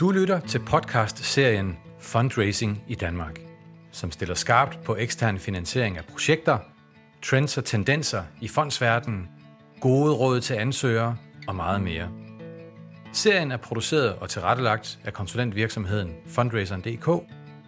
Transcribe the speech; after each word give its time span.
Du 0.00 0.10
lytter 0.10 0.40
til 0.40 0.58
podcast-serien 0.58 1.76
Fundraising 2.00 2.82
i 2.88 2.94
Danmark, 2.94 3.40
som 3.92 4.10
stiller 4.10 4.34
skarpt 4.34 4.78
på 4.84 4.96
ekstern 4.96 5.38
finansiering 5.38 5.98
af 5.98 6.04
projekter, 6.04 6.58
trends 7.22 7.58
og 7.58 7.64
tendenser 7.64 8.22
i 8.40 8.48
fondsverdenen, 8.48 9.28
gode 9.80 10.14
råd 10.14 10.40
til 10.40 10.54
ansøgere 10.54 11.16
og 11.48 11.56
meget 11.56 11.80
mere. 11.80 12.08
Serien 13.12 13.52
er 13.52 13.56
produceret 13.56 14.14
og 14.14 14.30
tilrettelagt 14.30 14.98
af 15.04 15.12
konsulentvirksomheden 15.12 16.12
Fundraiseren.dk 16.26 17.08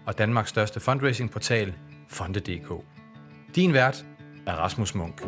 og 0.06 0.18
Danmarks 0.18 0.50
største 0.50 0.80
fundraisingportal 0.80 1.74
Fonde.dk. 2.08 2.72
Din 3.54 3.72
vært 3.72 4.04
er 4.46 4.52
Rasmus 4.52 4.94
Munk. 4.94 5.22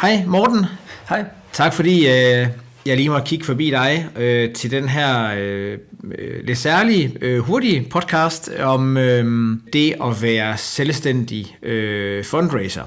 Hej 0.00 0.24
Morten. 0.26 0.66
Hej. 1.08 1.24
Tak 1.52 1.72
fordi 1.72 2.08
øh, 2.08 2.48
jeg 2.88 2.96
lige 2.96 3.08
må 3.08 3.20
kigge 3.20 3.44
forbi 3.44 3.70
dig 3.70 4.06
øh, 4.16 4.52
til 4.52 4.70
den 4.70 4.88
her 4.88 5.34
øh, 5.38 5.78
øh, 6.18 6.44
lidt 6.44 6.58
særlige, 6.58 7.16
øh, 7.20 7.38
hurtige 7.38 7.86
podcast 7.90 8.50
om 8.60 8.96
øh, 8.96 9.56
det 9.72 9.94
at 10.04 10.22
være 10.22 10.56
selvstændig 10.56 11.56
øh, 11.62 12.24
fundraiser. 12.24 12.82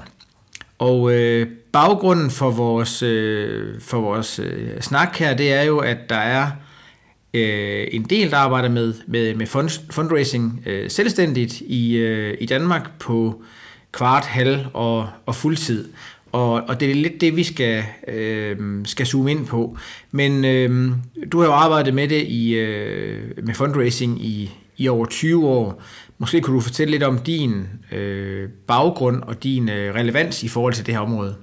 Og 0.78 1.12
øh, 1.12 1.46
baggrunden 1.72 2.30
for 2.30 2.50
vores, 2.50 3.02
øh, 3.02 3.80
for 3.80 4.00
vores 4.00 4.38
øh, 4.38 4.80
snak 4.80 5.16
her, 5.16 5.34
det 5.34 5.52
er 5.52 5.62
jo, 5.62 5.78
at 5.78 5.98
der 6.08 6.16
er 6.16 6.50
øh, 7.34 7.86
en 7.92 8.02
del, 8.02 8.30
der 8.30 8.36
arbejder 8.36 8.68
med, 8.68 8.94
med, 9.06 9.34
med 9.34 9.46
fund, 9.46 9.70
fundraising 9.90 10.62
øh, 10.66 10.90
selvstændigt 10.90 11.60
i, 11.60 11.96
øh, 11.96 12.36
i 12.40 12.46
Danmark 12.46 12.98
på 12.98 13.42
kvart, 13.92 14.24
halv 14.24 14.58
og, 14.72 15.08
og 15.26 15.34
fuldtid. 15.34 15.88
Og, 16.32 16.52
og 16.52 16.80
det 16.80 16.90
er 16.90 16.94
lidt 16.94 17.20
det, 17.20 17.36
vi 17.36 17.44
skal, 17.44 17.84
øh, 18.08 18.56
skal 18.84 19.06
zoome 19.06 19.30
ind 19.30 19.46
på. 19.46 19.76
Men 20.10 20.44
øh, 20.44 20.92
du 21.32 21.40
har 21.40 21.46
jo 21.46 21.52
arbejdet 21.52 21.94
med 21.94 22.08
det 22.08 22.22
i, 22.22 22.54
øh, 22.54 23.46
med 23.46 23.54
fundraising 23.54 24.24
i, 24.24 24.50
i 24.76 24.88
over 24.88 25.06
20 25.06 25.48
år. 25.48 25.82
Måske 26.18 26.40
kunne 26.40 26.56
du 26.56 26.60
fortælle 26.60 26.90
lidt 26.90 27.02
om 27.02 27.18
din 27.18 27.66
øh, 27.92 28.48
baggrund 28.66 29.22
og 29.22 29.42
din 29.42 29.68
øh, 29.68 29.94
relevans 29.94 30.42
i 30.42 30.48
forhold 30.48 30.74
til 30.74 30.86
det 30.86 30.94
her 30.94 31.00
område. 31.00 31.34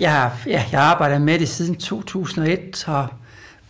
Ja, 0.00 0.30
ja, 0.46 0.64
jeg 0.72 0.80
arbejder 0.80 1.18
med 1.18 1.38
det 1.38 1.48
siden 1.48 1.76
2001, 1.76 2.84
og 2.88 3.06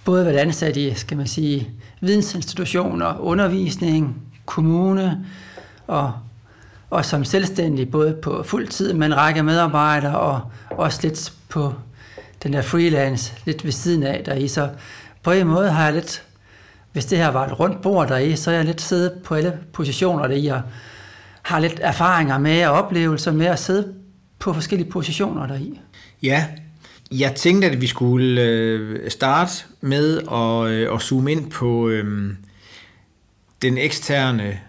både 0.04 0.24
været 0.26 0.36
ansat 0.36 0.76
i, 0.76 0.94
skal 0.94 1.16
man 1.16 1.26
sige, 1.26 1.70
vidensinstitutioner, 2.00 3.20
undervisning, 3.20 4.22
kommune 4.46 5.24
og 5.86 6.12
og 6.92 7.04
som 7.04 7.24
selvstændig, 7.24 7.90
både 7.90 8.14
på 8.22 8.42
fuld 8.42 8.68
tid 8.68 8.92
med 8.92 9.06
en 9.06 9.16
række 9.16 9.42
medarbejdere, 9.42 10.18
og 10.18 10.40
også 10.70 11.00
lidt 11.02 11.32
på 11.48 11.74
den 12.42 12.52
der 12.52 12.62
freelance, 12.62 13.34
lidt 13.44 13.64
ved 13.64 13.72
siden 13.72 14.02
af 14.02 14.24
der 14.24 14.34
i. 14.34 14.48
Så 14.48 14.68
på 15.22 15.30
en 15.30 15.46
måde 15.46 15.70
har 15.70 15.84
jeg 15.84 15.94
lidt, 15.94 16.22
hvis 16.92 17.04
det 17.04 17.18
her 17.18 17.28
var 17.28 17.46
et 17.46 17.60
rundt 17.60 17.82
bord 17.82 18.08
der 18.08 18.18
i, 18.18 18.36
så 18.36 18.50
har 18.50 18.56
jeg 18.56 18.64
lidt 18.64 18.80
siddet 18.80 19.12
på 19.24 19.34
alle 19.34 19.58
positioner 19.72 20.26
der 20.26 20.34
i, 20.34 20.46
og 20.46 20.62
har 21.42 21.60
lidt 21.60 21.80
erfaringer 21.82 22.38
med 22.38 22.66
og 22.66 22.72
oplevelser 22.72 23.32
med 23.32 23.46
at 23.46 23.58
sidde 23.58 23.94
på 24.38 24.52
forskellige 24.52 24.90
positioner 24.90 25.46
der 25.46 25.56
i. 25.56 25.80
Ja, 26.22 26.46
jeg 27.10 27.34
tænkte, 27.34 27.70
at 27.70 27.80
vi 27.80 27.86
skulle 27.86 28.42
øh, 28.42 29.10
starte 29.10 29.52
med 29.80 30.18
at, 30.18 30.72
øh, 30.72 30.94
at 30.94 31.02
zoome 31.02 31.32
ind 31.32 31.50
på 31.50 31.88
øh, 31.88 32.34
den 33.62 33.78
eksterne 33.78 34.60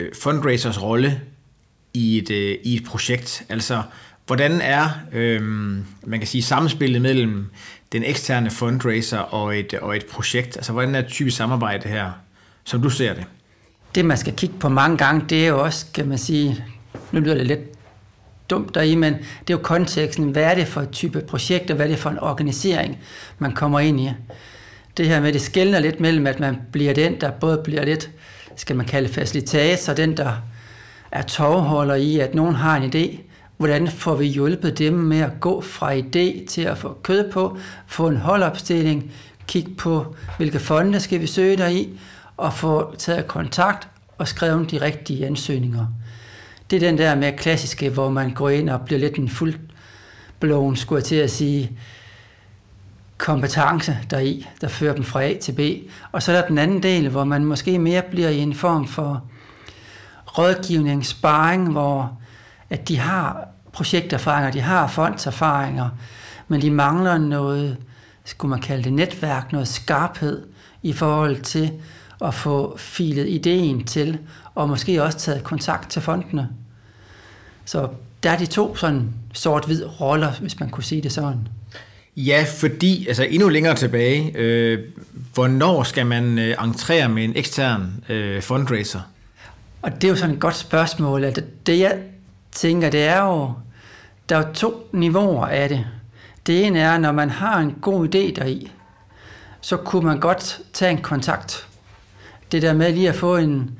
Øh, 0.00 0.08
fundraisers 0.22 0.82
rolle 0.82 1.20
i 1.94 2.18
et, 2.18 2.30
øh, 2.30 2.58
i 2.62 2.76
et 2.76 2.84
projekt. 2.84 3.44
Altså, 3.48 3.82
hvordan 4.26 4.60
er, 4.60 4.88
øh, 5.12 5.42
man 6.06 6.18
kan 6.18 6.26
sige, 6.26 6.42
samspillet 6.42 7.02
mellem 7.02 7.46
den 7.92 8.04
eksterne 8.04 8.50
fundraiser 8.50 9.18
og 9.18 9.58
et, 9.58 9.74
og 9.74 9.96
et 9.96 10.06
projekt? 10.06 10.56
Altså, 10.56 10.72
hvordan 10.72 10.94
er 10.94 11.02
typisk 11.02 11.36
samarbejde 11.36 11.88
her, 11.88 12.10
som 12.64 12.82
du 12.82 12.90
ser 12.90 13.14
det? 13.14 13.24
Det, 13.94 14.04
man 14.04 14.16
skal 14.16 14.32
kigge 14.32 14.54
på 14.60 14.68
mange 14.68 14.96
gange, 14.96 15.24
det 15.28 15.44
er 15.44 15.48
jo 15.48 15.62
også, 15.62 15.86
kan 15.94 16.08
man 16.08 16.18
sige, 16.18 16.64
nu 17.12 17.20
lyder 17.20 17.34
det 17.34 17.46
lidt 17.46 17.60
dumt 18.50 18.74
deri, 18.74 18.94
men 18.94 19.12
det 19.12 19.50
er 19.50 19.54
jo 19.54 19.58
konteksten. 19.58 20.30
Hvad 20.30 20.42
er 20.42 20.54
det 20.54 20.68
for 20.68 20.80
et 20.80 20.90
type 20.90 21.20
projekt, 21.20 21.70
og 21.70 21.76
hvad 21.76 21.86
er 21.86 21.90
det 21.90 21.98
for 21.98 22.10
en 22.10 22.18
organisering, 22.18 22.98
man 23.38 23.52
kommer 23.52 23.80
ind 23.80 24.00
i? 24.00 24.10
Det 24.96 25.08
her 25.08 25.20
med, 25.20 25.32
det 25.32 25.40
skældner 25.40 25.80
lidt 25.80 26.00
mellem, 26.00 26.26
at 26.26 26.40
man 26.40 26.56
bliver 26.72 26.94
den, 26.94 27.20
der 27.20 27.30
både 27.30 27.60
bliver 27.64 27.84
lidt 27.84 28.10
skal 28.60 28.76
man 28.76 28.86
kalde 28.86 29.08
facilitator, 29.08 29.92
den 29.92 30.16
der 30.16 30.32
er 31.10 31.22
tovholder 31.22 31.94
i, 31.94 32.18
at 32.18 32.34
nogen 32.34 32.54
har 32.54 32.76
en 32.76 32.94
idé, 32.94 33.20
hvordan 33.56 33.88
får 33.88 34.14
vi 34.14 34.26
hjulpet 34.26 34.78
dem 34.78 34.92
med 34.92 35.20
at 35.20 35.40
gå 35.40 35.60
fra 35.60 35.94
idé 35.94 36.46
til 36.46 36.62
at 36.62 36.78
få 36.78 36.98
kød 37.02 37.32
på, 37.32 37.58
få 37.86 38.08
en 38.08 38.16
holdopstilling, 38.16 39.12
kigge 39.46 39.74
på, 39.74 40.16
hvilke 40.36 40.58
fonde 40.58 41.00
skal 41.00 41.20
vi 41.20 41.26
søge 41.26 41.56
der 41.56 41.68
i, 41.68 41.88
og 42.36 42.54
få 42.54 42.94
taget 42.96 43.26
kontakt 43.26 43.88
og 44.18 44.28
skrevet 44.28 44.70
de 44.70 44.80
rigtige 44.80 45.26
ansøgninger. 45.26 45.86
Det 46.70 46.76
er 46.76 46.80
den 46.80 46.98
der 46.98 47.14
med 47.14 47.32
klassiske, 47.32 47.90
hvor 47.90 48.10
man 48.10 48.30
går 48.30 48.50
ind 48.50 48.70
og 48.70 48.80
bliver 48.80 48.98
lidt 48.98 49.16
en 49.16 49.28
fuld 49.28 49.54
blown, 50.40 50.76
skulle 50.76 50.98
jeg 50.98 51.04
til 51.04 51.16
at 51.16 51.30
sige, 51.30 51.70
kompetence 53.20 53.98
deri, 54.10 54.48
der 54.60 54.68
fører 54.68 54.94
dem 54.94 55.04
fra 55.04 55.22
A 55.22 55.34
til 55.40 55.52
B. 55.52 55.60
Og 56.12 56.22
så 56.22 56.32
er 56.32 56.40
der 56.40 56.48
den 56.48 56.58
anden 56.58 56.82
del, 56.82 57.08
hvor 57.08 57.24
man 57.24 57.44
måske 57.44 57.78
mere 57.78 58.02
bliver 58.02 58.28
i 58.28 58.38
en 58.38 58.54
form 58.54 58.86
for 58.88 59.22
rådgivning, 60.38 61.06
sparring, 61.06 61.72
hvor 61.72 62.18
at 62.70 62.88
de 62.88 62.98
har 62.98 63.48
projekterfaringer, 63.72 64.50
de 64.50 64.60
har 64.60 64.86
fondserfaringer, 64.86 65.88
men 66.48 66.62
de 66.62 66.70
mangler 66.70 67.18
noget, 67.18 67.76
skulle 68.24 68.50
man 68.50 68.60
kalde 68.60 68.84
det 68.84 68.92
netværk, 68.92 69.52
noget 69.52 69.68
skarphed 69.68 70.46
i 70.82 70.92
forhold 70.92 71.40
til 71.40 71.72
at 72.24 72.34
få 72.34 72.76
filet 72.78 73.28
ideen 73.28 73.84
til, 73.84 74.18
og 74.54 74.68
måske 74.68 75.02
også 75.02 75.18
taget 75.18 75.44
kontakt 75.44 75.90
til 75.90 76.02
fondene. 76.02 76.48
Så 77.64 77.88
der 78.22 78.30
er 78.30 78.38
de 78.38 78.46
to 78.46 78.76
sådan 78.76 79.14
sort-hvid 79.32 80.00
roller, 80.00 80.32
hvis 80.40 80.60
man 80.60 80.70
kunne 80.70 80.84
sige 80.84 81.02
det 81.02 81.12
sådan. 81.12 81.48
Ja, 82.26 82.44
fordi, 82.56 83.06
altså 83.08 83.22
endnu 83.24 83.48
længere 83.48 83.74
tilbage, 83.74 84.32
øh, 84.34 84.78
hvornår 85.34 85.82
skal 85.82 86.06
man 86.06 86.38
øh, 86.38 86.56
entrere 86.64 87.08
med 87.08 87.24
en 87.24 87.32
ekstern 87.36 88.04
øh, 88.08 88.42
fundraiser? 88.42 89.00
Og 89.82 89.94
det 89.94 90.04
er 90.04 90.08
jo 90.08 90.16
sådan 90.16 90.34
et 90.34 90.40
godt 90.40 90.56
spørgsmål. 90.56 91.24
At 91.24 91.44
det 91.66 91.78
jeg 91.78 91.98
tænker, 92.52 92.90
det 92.90 93.02
er 93.02 93.24
jo, 93.24 93.52
der 94.28 94.36
er 94.36 94.46
jo 94.46 94.52
to 94.54 94.88
niveauer 94.92 95.46
af 95.46 95.68
det. 95.68 95.86
Det 96.46 96.66
ene 96.66 96.78
er, 96.78 96.98
når 96.98 97.12
man 97.12 97.30
har 97.30 97.58
en 97.58 97.74
god 97.82 98.06
idé 98.06 98.40
deri, 98.40 98.72
så 99.60 99.76
kunne 99.76 100.06
man 100.06 100.20
godt 100.20 100.60
tage 100.72 100.90
en 100.90 101.02
kontakt. 101.02 101.66
Det 102.52 102.62
der 102.62 102.72
med 102.72 102.92
lige 102.92 103.08
at 103.08 103.14
få 103.14 103.36
en, 103.36 103.70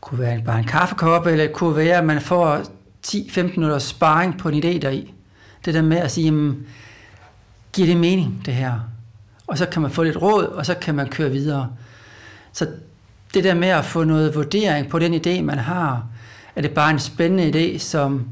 kunne 0.00 0.20
være 0.20 0.42
bare 0.46 0.58
en 0.58 0.64
kaffekop, 0.64 1.26
eller 1.26 1.44
det 1.44 1.52
kunne 1.52 1.76
være, 1.76 1.98
at 1.98 2.04
man 2.04 2.20
får 2.20 2.62
10-15 3.06 3.42
minutters 3.42 3.82
sparring 3.82 4.38
på 4.38 4.48
en 4.48 4.64
idé 4.64 4.78
deri. 4.78 5.14
Det 5.64 5.74
der 5.74 5.82
med 5.82 5.96
at 5.96 6.10
sige, 6.10 6.24
jamen, 6.24 6.66
giver 7.72 7.86
det 7.86 7.96
mening, 7.96 8.42
det 8.46 8.54
her? 8.54 8.80
Og 9.46 9.58
så 9.58 9.66
kan 9.66 9.82
man 9.82 9.90
få 9.90 10.02
lidt 10.02 10.22
råd, 10.22 10.44
og 10.44 10.66
så 10.66 10.74
kan 10.74 10.94
man 10.94 11.08
køre 11.08 11.30
videre. 11.30 11.70
Så 12.52 12.66
det 13.34 13.44
der 13.44 13.54
med 13.54 13.68
at 13.68 13.84
få 13.84 14.04
noget 14.04 14.34
vurdering 14.34 14.88
på 14.88 14.98
den 14.98 15.14
idé, 15.14 15.42
man 15.42 15.58
har, 15.58 16.06
er 16.56 16.62
det 16.62 16.70
bare 16.70 16.90
en 16.90 16.98
spændende 16.98 17.74
idé, 17.74 17.78
som 17.78 18.28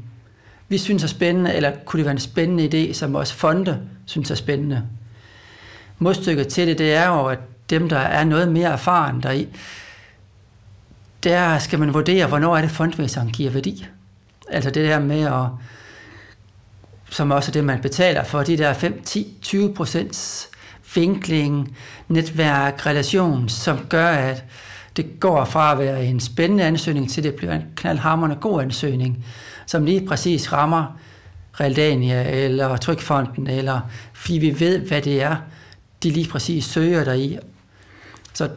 vi 0.67 0.77
synes 0.77 1.03
er 1.03 1.07
spændende, 1.07 1.53
eller 1.53 1.71
kunne 1.85 1.97
det 1.97 2.05
være 2.05 2.11
en 2.11 2.19
spændende 2.19 2.89
idé, 2.89 2.93
som 2.93 3.15
også 3.15 3.33
fonde 3.33 3.81
synes 4.05 4.31
er 4.31 4.35
spændende? 4.35 4.83
Modstykket 5.99 6.47
til 6.47 6.67
det, 6.67 6.77
det 6.77 6.93
er 6.93 7.07
jo, 7.07 7.25
at 7.25 7.39
dem, 7.69 7.89
der 7.89 7.99
er 7.99 8.23
noget 8.23 8.51
mere 8.51 8.69
erfaren 8.69 9.23
deri, 9.23 9.47
der 11.23 11.59
skal 11.59 11.79
man 11.79 11.93
vurdere, 11.93 12.27
hvornår 12.27 12.57
er 12.57 12.61
det 12.61 12.71
fondvæseren 12.71 13.29
giver 13.29 13.51
værdi. 13.51 13.85
Altså 14.49 14.69
det 14.69 14.89
der 14.89 14.99
med 14.99 15.21
at 15.21 15.45
som 17.11 17.31
også 17.31 17.49
er 17.51 17.53
det, 17.53 17.63
man 17.63 17.81
betaler 17.81 18.23
for, 18.23 18.43
de 18.43 18.57
der 18.57 18.73
5, 18.73 19.01
10, 19.05 19.37
20 19.41 19.73
procents 19.73 20.49
vinkling, 20.95 21.77
netværk, 22.07 22.85
relation, 22.85 23.49
som 23.49 23.79
gør, 23.89 24.07
at 24.07 24.43
det 24.95 25.19
går 25.19 25.45
fra 25.45 25.71
at 25.71 25.79
være 25.79 26.05
en 26.05 26.19
spændende 26.19 26.63
ansøgning 26.63 27.11
til 27.11 27.23
det 27.23 27.33
bliver 27.33 27.53
en 27.53 27.63
knaldhammerende 27.75 28.35
god 28.35 28.61
ansøgning, 28.61 29.25
som 29.65 29.85
lige 29.85 30.07
præcis 30.07 30.53
rammer 30.53 30.99
Realdania 31.59 32.45
eller 32.45 32.77
Trykfonden, 32.77 33.47
eller 33.47 33.79
fordi 34.13 34.37
vi 34.37 34.59
ved, 34.59 34.79
hvad 34.79 35.01
det 35.01 35.21
er, 35.21 35.35
de 36.03 36.09
lige 36.09 36.29
præcis 36.29 36.65
søger 36.65 37.03
dig 37.03 37.19
i. 37.19 37.37
Så 38.33 38.49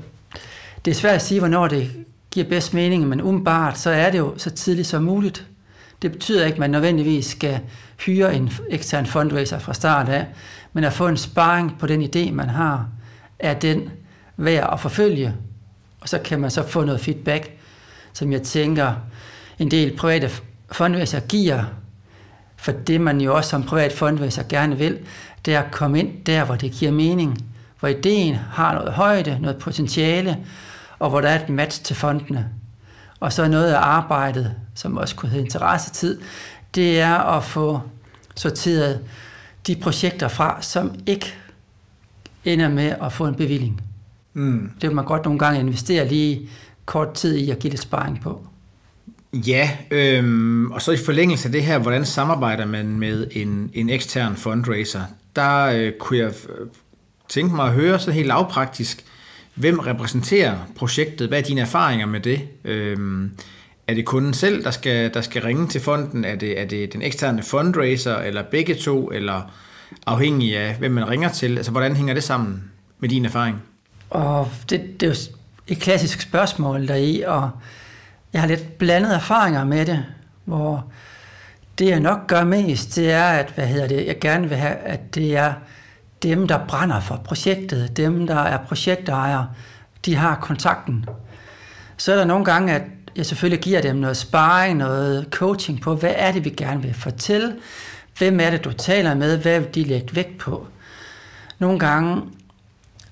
det 0.84 0.90
er 0.90 0.94
svært 0.94 1.14
at 1.14 1.22
sige, 1.22 1.40
hvornår 1.40 1.68
det 1.68 1.90
giver 2.30 2.48
bedst 2.48 2.74
mening, 2.74 3.08
men 3.08 3.22
umiddelbart 3.22 3.78
så 3.78 3.90
er 3.90 4.10
det 4.10 4.18
jo 4.18 4.34
så 4.36 4.50
tidligt 4.50 4.88
som 4.88 5.02
muligt. 5.02 5.46
Det 6.02 6.12
betyder 6.12 6.44
ikke, 6.44 6.54
at 6.54 6.60
man 6.60 6.70
nødvendigvis 6.70 7.26
skal 7.26 7.60
hyre 7.98 8.34
en 8.34 8.52
ekstern 8.70 9.06
fundraiser 9.06 9.58
fra 9.58 9.74
start 9.74 10.08
af, 10.08 10.26
men 10.72 10.84
at 10.84 10.92
få 10.92 11.08
en 11.08 11.16
sparring 11.16 11.78
på 11.78 11.86
den 11.86 12.02
idé, 12.02 12.32
man 12.32 12.48
har, 12.48 12.88
er 13.38 13.54
den 13.54 13.90
værd 14.36 14.68
at 14.72 14.80
forfølge. 14.80 15.34
Og 16.00 16.08
så 16.08 16.18
kan 16.18 16.40
man 16.40 16.50
så 16.50 16.68
få 16.68 16.84
noget 16.84 17.00
feedback, 17.00 17.50
som 18.12 18.32
jeg 18.32 18.42
tænker, 18.42 18.94
en 19.58 19.70
del 19.70 19.96
private 19.96 20.30
fundraiser 20.72 21.20
giver, 21.20 21.64
for 22.56 22.72
det 22.72 23.00
man 23.00 23.20
jo 23.20 23.36
også 23.36 23.50
som 23.50 23.62
privat 23.62 23.92
fundraiser 23.92 24.42
gerne 24.48 24.78
vil, 24.78 24.98
det 25.44 25.54
er 25.54 25.62
at 25.62 25.70
komme 25.70 25.98
ind 25.98 26.24
der, 26.24 26.44
hvor 26.44 26.54
det 26.54 26.72
giver 26.72 26.92
mening, 26.92 27.44
hvor 27.80 27.88
ideen 27.88 28.34
har 28.34 28.74
noget 28.74 28.92
højde, 28.92 29.38
noget 29.40 29.58
potentiale, 29.58 30.38
og 30.98 31.10
hvor 31.10 31.20
der 31.20 31.28
er 31.28 31.42
et 31.42 31.48
match 31.48 31.82
til 31.82 31.96
fondene. 31.96 32.48
Og 33.20 33.32
så 33.32 33.48
noget 33.48 33.72
af 33.72 33.78
arbejdet, 33.78 34.54
som 34.74 34.96
også 34.96 35.14
kunne 35.14 35.28
hedde 35.28 35.44
interessetid, 35.44 36.20
det 36.74 37.00
er 37.00 37.36
at 37.36 37.44
få 37.44 37.80
sorteret 38.36 39.00
de 39.66 39.76
projekter 39.76 40.28
fra, 40.28 40.62
som 40.62 40.94
ikke 41.06 41.34
ender 42.44 42.68
med 42.68 42.94
at 43.02 43.12
få 43.12 43.26
en 43.26 43.34
bevilling. 43.34 43.80
Mm. 44.34 44.70
Det 44.80 44.88
vil 44.88 44.96
man 44.96 45.04
godt 45.04 45.24
nogle 45.24 45.38
gange 45.38 45.60
investere 45.60 46.08
lige 46.08 46.48
kort 46.84 47.14
tid 47.14 47.36
i 47.36 47.50
at 47.50 47.58
give 47.58 47.70
lidt 47.70 47.82
sparring 47.82 48.20
på. 48.20 48.46
Ja, 49.32 49.70
øhm, 49.90 50.70
og 50.72 50.82
så 50.82 50.92
i 50.92 50.96
forlængelse 50.96 51.48
af 51.48 51.52
det 51.52 51.62
her, 51.62 51.78
hvordan 51.78 52.04
samarbejder 52.04 52.66
man 52.66 52.86
med 52.86 53.28
en, 53.30 53.70
en 53.74 53.90
ekstern 53.90 54.36
fundraiser? 54.36 55.02
Der 55.36 55.64
øh, 55.64 55.92
kunne 56.00 56.18
jeg 56.18 56.32
tænke 57.28 57.54
mig 57.54 57.66
at 57.66 57.72
høre 57.72 57.98
så 57.98 58.10
helt 58.10 58.26
lavpraktisk, 58.26 59.04
hvem 59.54 59.78
repræsenterer 59.78 60.58
projektet? 60.76 61.28
Hvad 61.28 61.38
er 61.38 61.42
dine 61.42 61.60
erfaringer 61.60 62.06
med 62.06 62.20
det? 62.20 62.40
Øhm, 62.64 63.30
er 63.88 63.94
det 63.94 64.04
kunden 64.04 64.34
selv, 64.34 64.64
der 64.64 64.70
skal, 64.70 65.14
der 65.14 65.20
skal 65.20 65.42
ringe 65.42 65.68
til 65.68 65.80
fonden? 65.80 66.24
Er 66.24 66.36
det, 66.36 66.60
er 66.60 66.64
det 66.64 66.92
den 66.92 67.02
eksterne 67.02 67.42
fundraiser, 67.42 68.16
eller 68.16 68.42
begge 68.42 68.74
to, 68.74 69.10
eller 69.10 69.52
afhængig 70.06 70.58
af, 70.58 70.74
hvem 70.74 70.90
man 70.90 71.08
ringer 71.08 71.28
til? 71.28 71.56
Altså, 71.56 71.72
hvordan 71.72 71.96
hænger 71.96 72.14
det 72.14 72.24
sammen 72.24 72.70
med 72.98 73.08
din 73.08 73.24
erfaring? 73.24 73.62
Og 74.10 74.50
det, 74.70 75.00
det 75.00 75.06
er 75.06 75.10
jo 75.10 75.16
et 75.66 75.78
klassisk 75.80 76.20
spørgsmål 76.20 76.88
deri, 76.88 77.22
og 77.26 77.50
jeg 78.32 78.40
har 78.40 78.48
lidt 78.48 78.78
blandede 78.78 79.14
erfaringer 79.14 79.64
med 79.64 79.86
det, 79.86 80.04
hvor 80.44 80.84
det 81.78 81.88
jeg 81.88 82.00
nok 82.00 82.26
gør 82.26 82.44
mest, 82.44 82.96
det 82.96 83.10
er, 83.10 83.24
at 83.24 83.52
hvad 83.54 83.66
hedder 83.66 83.88
det, 83.88 84.06
jeg 84.06 84.18
gerne 84.20 84.48
vil 84.48 84.56
have, 84.56 84.74
at 84.74 85.14
det 85.14 85.36
er 85.36 85.52
dem, 86.22 86.48
der 86.48 86.66
brænder 86.66 87.00
for 87.00 87.16
projektet, 87.24 87.96
dem, 87.96 88.26
der 88.26 88.38
er 88.38 88.58
projektejere, 88.58 89.48
de 90.04 90.14
har 90.16 90.34
kontakten. 90.34 91.06
Så 91.96 92.12
er 92.12 92.16
der 92.16 92.24
nogle 92.24 92.44
gange, 92.44 92.72
at 92.72 92.82
jeg 93.16 93.26
selvfølgelig 93.26 93.60
giver 93.62 93.80
dem 93.80 93.96
noget 93.96 94.16
sparring, 94.16 94.78
noget 94.78 95.26
coaching 95.30 95.80
på, 95.80 95.94
hvad 95.94 96.14
er 96.16 96.32
det, 96.32 96.44
vi 96.44 96.50
gerne 96.50 96.82
vil 96.82 96.94
fortælle, 96.94 97.56
hvem 98.18 98.40
er 98.40 98.50
det, 98.50 98.64
du 98.64 98.72
taler 98.72 99.14
med, 99.14 99.38
hvad 99.38 99.60
vil 99.60 99.74
de 99.74 99.82
lægge 99.84 100.16
vægt 100.16 100.38
på. 100.38 100.66
Nogle 101.58 101.78
gange 101.78 102.22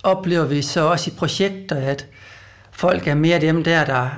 oplever 0.03 0.45
vi 0.45 0.63
så 0.63 0.81
også 0.81 1.11
i 1.11 1.15
projekter, 1.19 1.77
at 1.77 2.07
folk 2.71 3.07
er 3.07 3.15
mere 3.15 3.41
dem 3.41 3.65
der, 3.65 3.85
der 3.85 4.09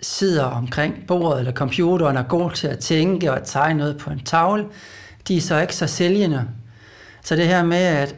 sidder 0.00 0.44
omkring 0.44 0.94
bordet 1.06 1.38
eller 1.38 1.52
computeren 1.52 2.16
og 2.16 2.28
går 2.28 2.50
til 2.50 2.66
at 2.66 2.78
tænke 2.78 3.32
og 3.32 3.44
tegne 3.44 3.78
noget 3.78 3.98
på 3.98 4.10
en 4.10 4.20
tavle. 4.24 4.66
De 5.28 5.36
er 5.36 5.40
så 5.40 5.60
ikke 5.60 5.76
så 5.76 5.86
sælgende. 5.86 6.48
Så 7.24 7.36
det 7.36 7.48
her 7.48 7.64
med, 7.64 7.76
at 7.76 8.14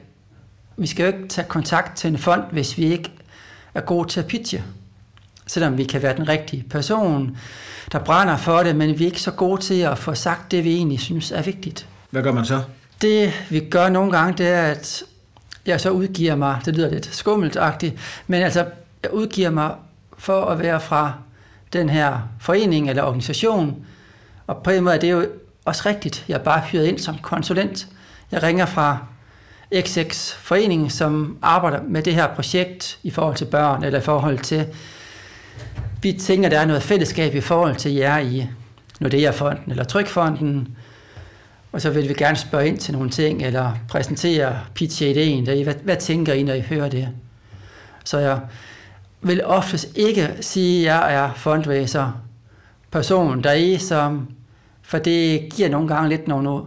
vi 0.77 0.87
skal 0.87 1.03
jo 1.03 1.17
ikke 1.17 1.29
tage 1.29 1.49
kontakt 1.49 1.97
til 1.97 2.11
en 2.11 2.19
fond, 2.19 2.43
hvis 2.53 2.79
vi 2.79 2.85
ikke 2.85 3.11
er 3.75 3.81
gode 3.81 4.09
til 4.09 4.21
at 4.21 4.27
pitche. 4.27 4.65
Selvom 5.47 5.79
vi 5.79 5.85
kan 5.85 6.03
være 6.03 6.17
den 6.17 6.29
rigtige 6.29 6.65
person, 6.71 7.37
der 7.93 7.99
brænder 7.99 8.37
for 8.37 8.63
det, 8.63 8.77
men 8.77 8.99
vi 8.99 9.05
er 9.05 9.09
ikke 9.09 9.23
så 9.23 9.31
gode 9.31 9.61
til 9.61 9.81
at 9.81 9.99
få 9.99 10.15
sagt 10.15 10.51
det, 10.51 10.65
vi 10.65 10.75
egentlig 10.75 11.01
synes 11.01 11.33
er 11.33 11.43
vigtigt. 11.43 11.89
Hvad 12.11 12.23
gør 12.23 12.33
man 12.33 12.45
så? 12.45 12.63
Det 13.03 13.33
vi 13.51 13.61
gør 13.61 13.89
nogle 13.89 14.13
gange, 14.19 14.35
det 14.39 14.49
er, 14.49 14.63
at 14.63 15.05
jeg 15.67 15.81
så 15.81 15.91
udgiver 15.91 16.35
mig, 16.35 16.61
det 16.65 16.77
lyder 16.77 16.91
lidt 16.91 17.15
skummeltagtigt, 17.15 17.95
men 18.27 18.43
altså, 18.43 18.67
jeg 19.03 19.13
udgiver 19.13 19.51
mig 19.51 19.75
for 20.19 20.45
at 20.45 20.59
være 20.59 20.81
fra 20.81 21.13
den 21.73 21.89
her 21.89 22.19
forening 22.41 22.91
eller 22.91 23.03
organisation, 23.03 23.77
og 24.47 24.63
på 24.63 24.71
en 24.71 24.85
måde 24.85 24.95
er 24.95 25.01
det 25.01 25.11
jo 25.11 25.27
også 25.65 25.83
rigtigt. 25.87 26.25
Jeg 26.29 26.35
er 26.35 26.43
bare 26.43 26.61
hyret 26.61 26.85
ind 26.85 26.99
som 26.99 27.19
konsulent. 27.23 27.87
Jeg 28.31 28.43
ringer 28.43 28.67
fra 28.67 28.99
XX 29.81 30.33
forening, 30.35 30.93
som 30.93 31.39
arbejder 31.43 31.81
med 31.89 32.03
det 32.03 32.15
her 32.15 32.35
projekt 32.35 32.99
i 33.03 33.11
forhold 33.11 33.37
til 33.37 33.45
børn, 33.45 33.85
eller 33.85 33.99
i 33.99 34.03
forhold 34.03 34.39
til, 34.39 34.67
vi 36.03 36.13
tænker, 36.13 36.49
der 36.49 36.61
er 36.61 36.67
noget 36.67 36.83
fællesskab 36.83 37.35
i 37.35 37.41
forhold 37.41 37.77
til 37.77 37.93
jer 37.93 38.19
i 38.19 38.47
Nordea-fonden 39.01 39.71
eller 39.71 39.85
Trykfonden, 39.85 40.77
og 41.73 41.81
så 41.81 41.91
vil 41.91 42.09
vi 42.09 42.15
gerne 42.15 42.37
spørge 42.37 42.69
ind 42.69 42.79
til 42.79 42.95
nogle 42.95 43.11
ting, 43.11 43.43
eller 43.43 43.73
præsentere 43.89 44.61
pitche 44.75 45.11
ideen. 45.11 45.47
Der, 45.47 45.65
hvad, 45.65 45.75
hvad 45.75 45.97
tænker 45.97 46.33
I, 46.33 46.43
når 46.43 46.55
I 46.55 46.61
hører 46.61 46.89
det? 46.89 47.09
Så 48.05 48.19
jeg 48.19 48.41
vil 49.21 49.45
oftest 49.45 49.97
ikke 49.97 50.37
sige, 50.41 50.81
at 50.81 50.87
jeg 50.87 51.15
er 51.15 51.33
fundraiser 51.35 52.23
person, 52.91 53.43
der 53.43 53.51
er 53.51 53.79
som, 53.79 54.29
for 54.83 54.99
det 54.99 55.49
giver 55.53 55.69
nogle 55.69 55.89
gange 55.89 56.09
lidt 56.09 56.29
nogle, 56.29 56.63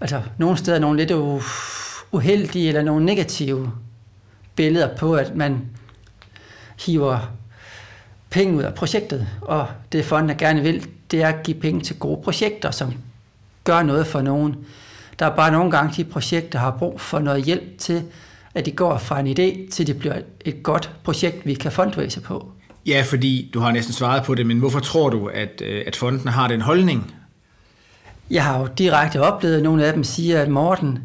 altså 0.00 0.22
nogle 0.38 0.56
steder 0.56 0.78
nogle 0.78 1.04
lidt 1.04 1.42
uheldige 2.12 2.68
eller 2.68 2.82
nogle 2.82 3.04
negative 3.04 3.72
billeder 4.54 4.96
på, 4.96 5.14
at 5.14 5.36
man 5.36 5.60
hiver 6.86 7.32
penge 8.32 8.56
ud 8.56 8.62
af 8.62 8.74
projektet, 8.74 9.26
og 9.40 9.66
det 9.92 10.04
fonden 10.04 10.36
gerne 10.36 10.62
vil, 10.62 10.86
det 11.10 11.22
er 11.22 11.28
at 11.28 11.42
give 11.42 11.60
penge 11.60 11.80
til 11.80 11.98
gode 11.98 12.22
projekter, 12.24 12.70
som 12.70 12.94
gør 13.64 13.82
noget 13.82 14.06
for 14.06 14.20
nogen. 14.20 14.56
Der 15.18 15.26
er 15.26 15.36
bare 15.36 15.52
nogle 15.52 15.70
gange, 15.70 15.94
de 15.96 16.10
projekter 16.10 16.58
har 16.58 16.70
brug 16.78 17.00
for 17.00 17.18
noget 17.18 17.44
hjælp 17.44 17.78
til, 17.78 18.02
at 18.54 18.66
de 18.66 18.70
går 18.70 18.98
fra 18.98 19.20
en 19.20 19.26
idé 19.26 19.70
til 19.70 19.86
det 19.86 19.98
bliver 19.98 20.14
et 20.40 20.62
godt 20.62 20.90
projekt, 21.04 21.46
vi 21.46 21.54
kan 21.54 21.72
fundraise 21.72 22.20
på. 22.20 22.52
Ja, 22.86 23.04
fordi 23.06 23.50
du 23.54 23.60
har 23.60 23.72
næsten 23.72 23.94
svaret 23.94 24.22
på 24.24 24.34
det, 24.34 24.46
men 24.46 24.58
hvorfor 24.58 24.80
tror 24.80 25.10
du, 25.10 25.26
at, 25.26 25.62
øh, 25.64 25.84
at 25.86 25.96
fonden 25.96 26.28
har 26.28 26.48
den 26.48 26.60
holdning? 26.60 27.14
Jeg 28.30 28.44
har 28.44 28.60
jo 28.60 28.68
direkte 28.78 29.20
oplevet, 29.20 29.56
at 29.56 29.62
nogle 29.62 29.84
af 29.84 29.92
dem 29.92 30.04
siger, 30.04 30.42
at 30.42 30.48
Morten, 30.48 30.98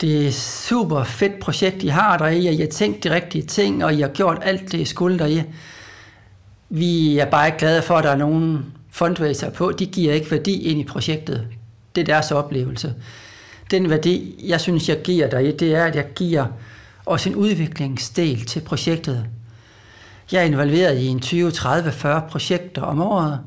det 0.00 0.22
er 0.22 0.28
et 0.28 0.34
super 0.34 1.04
fedt 1.04 1.40
projekt, 1.40 1.82
I 1.82 1.86
har 1.86 2.18
der 2.18 2.26
i, 2.26 2.46
og 2.46 2.54
I 2.54 2.60
har 2.60 2.66
tænkt 2.66 3.04
de 3.04 3.14
rigtige 3.14 3.42
ting, 3.42 3.84
og 3.84 3.94
I 3.94 4.00
har 4.00 4.08
gjort 4.08 4.38
alt 4.42 4.72
det, 4.72 4.80
I 4.80 4.84
skulle 4.84 5.18
der 5.18 5.26
i. 5.26 5.42
Vi 6.68 7.18
er 7.18 7.24
bare 7.24 7.46
ikke 7.46 7.58
glade 7.58 7.82
for, 7.82 7.96
at 7.96 8.04
der 8.04 8.10
er 8.10 8.16
nogen 8.16 8.64
fundraiser 8.90 9.50
på. 9.50 9.72
De 9.72 9.86
giver 9.86 10.12
ikke 10.12 10.30
værdi 10.30 10.62
ind 10.62 10.80
i 10.80 10.84
projektet. 10.84 11.46
Det 11.94 12.00
er 12.00 12.04
deres 12.04 12.30
oplevelse. 12.30 12.94
Den 13.70 13.90
værdi, 13.90 14.44
jeg 14.48 14.60
synes, 14.60 14.88
jeg 14.88 15.02
giver 15.02 15.28
dig 15.28 15.48
i, 15.48 15.56
det 15.56 15.74
er, 15.74 15.84
at 15.84 15.96
jeg 15.96 16.06
giver 16.14 16.46
også 17.06 17.28
en 17.28 17.34
udviklingsdel 17.34 18.44
til 18.44 18.60
projektet. 18.60 19.26
Jeg 20.32 20.40
er 20.40 20.44
involveret 20.44 20.98
i 20.98 21.06
en 21.06 21.20
20, 21.20 21.50
30, 21.50 21.92
40 21.92 22.22
projekter 22.30 22.82
om 22.82 23.02
året, 23.02 23.40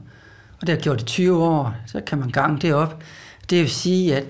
og 0.61 0.67
det 0.67 0.69
har 0.69 0.81
gjort 0.81 1.01
i 1.01 1.05
20 1.05 1.43
år, 1.43 1.75
så 1.87 2.01
kan 2.07 2.17
man 2.17 2.29
gange 2.29 2.59
det 2.61 2.73
op. 2.73 3.03
Det 3.49 3.59
vil 3.59 3.69
sige, 3.69 4.15
at 4.15 4.23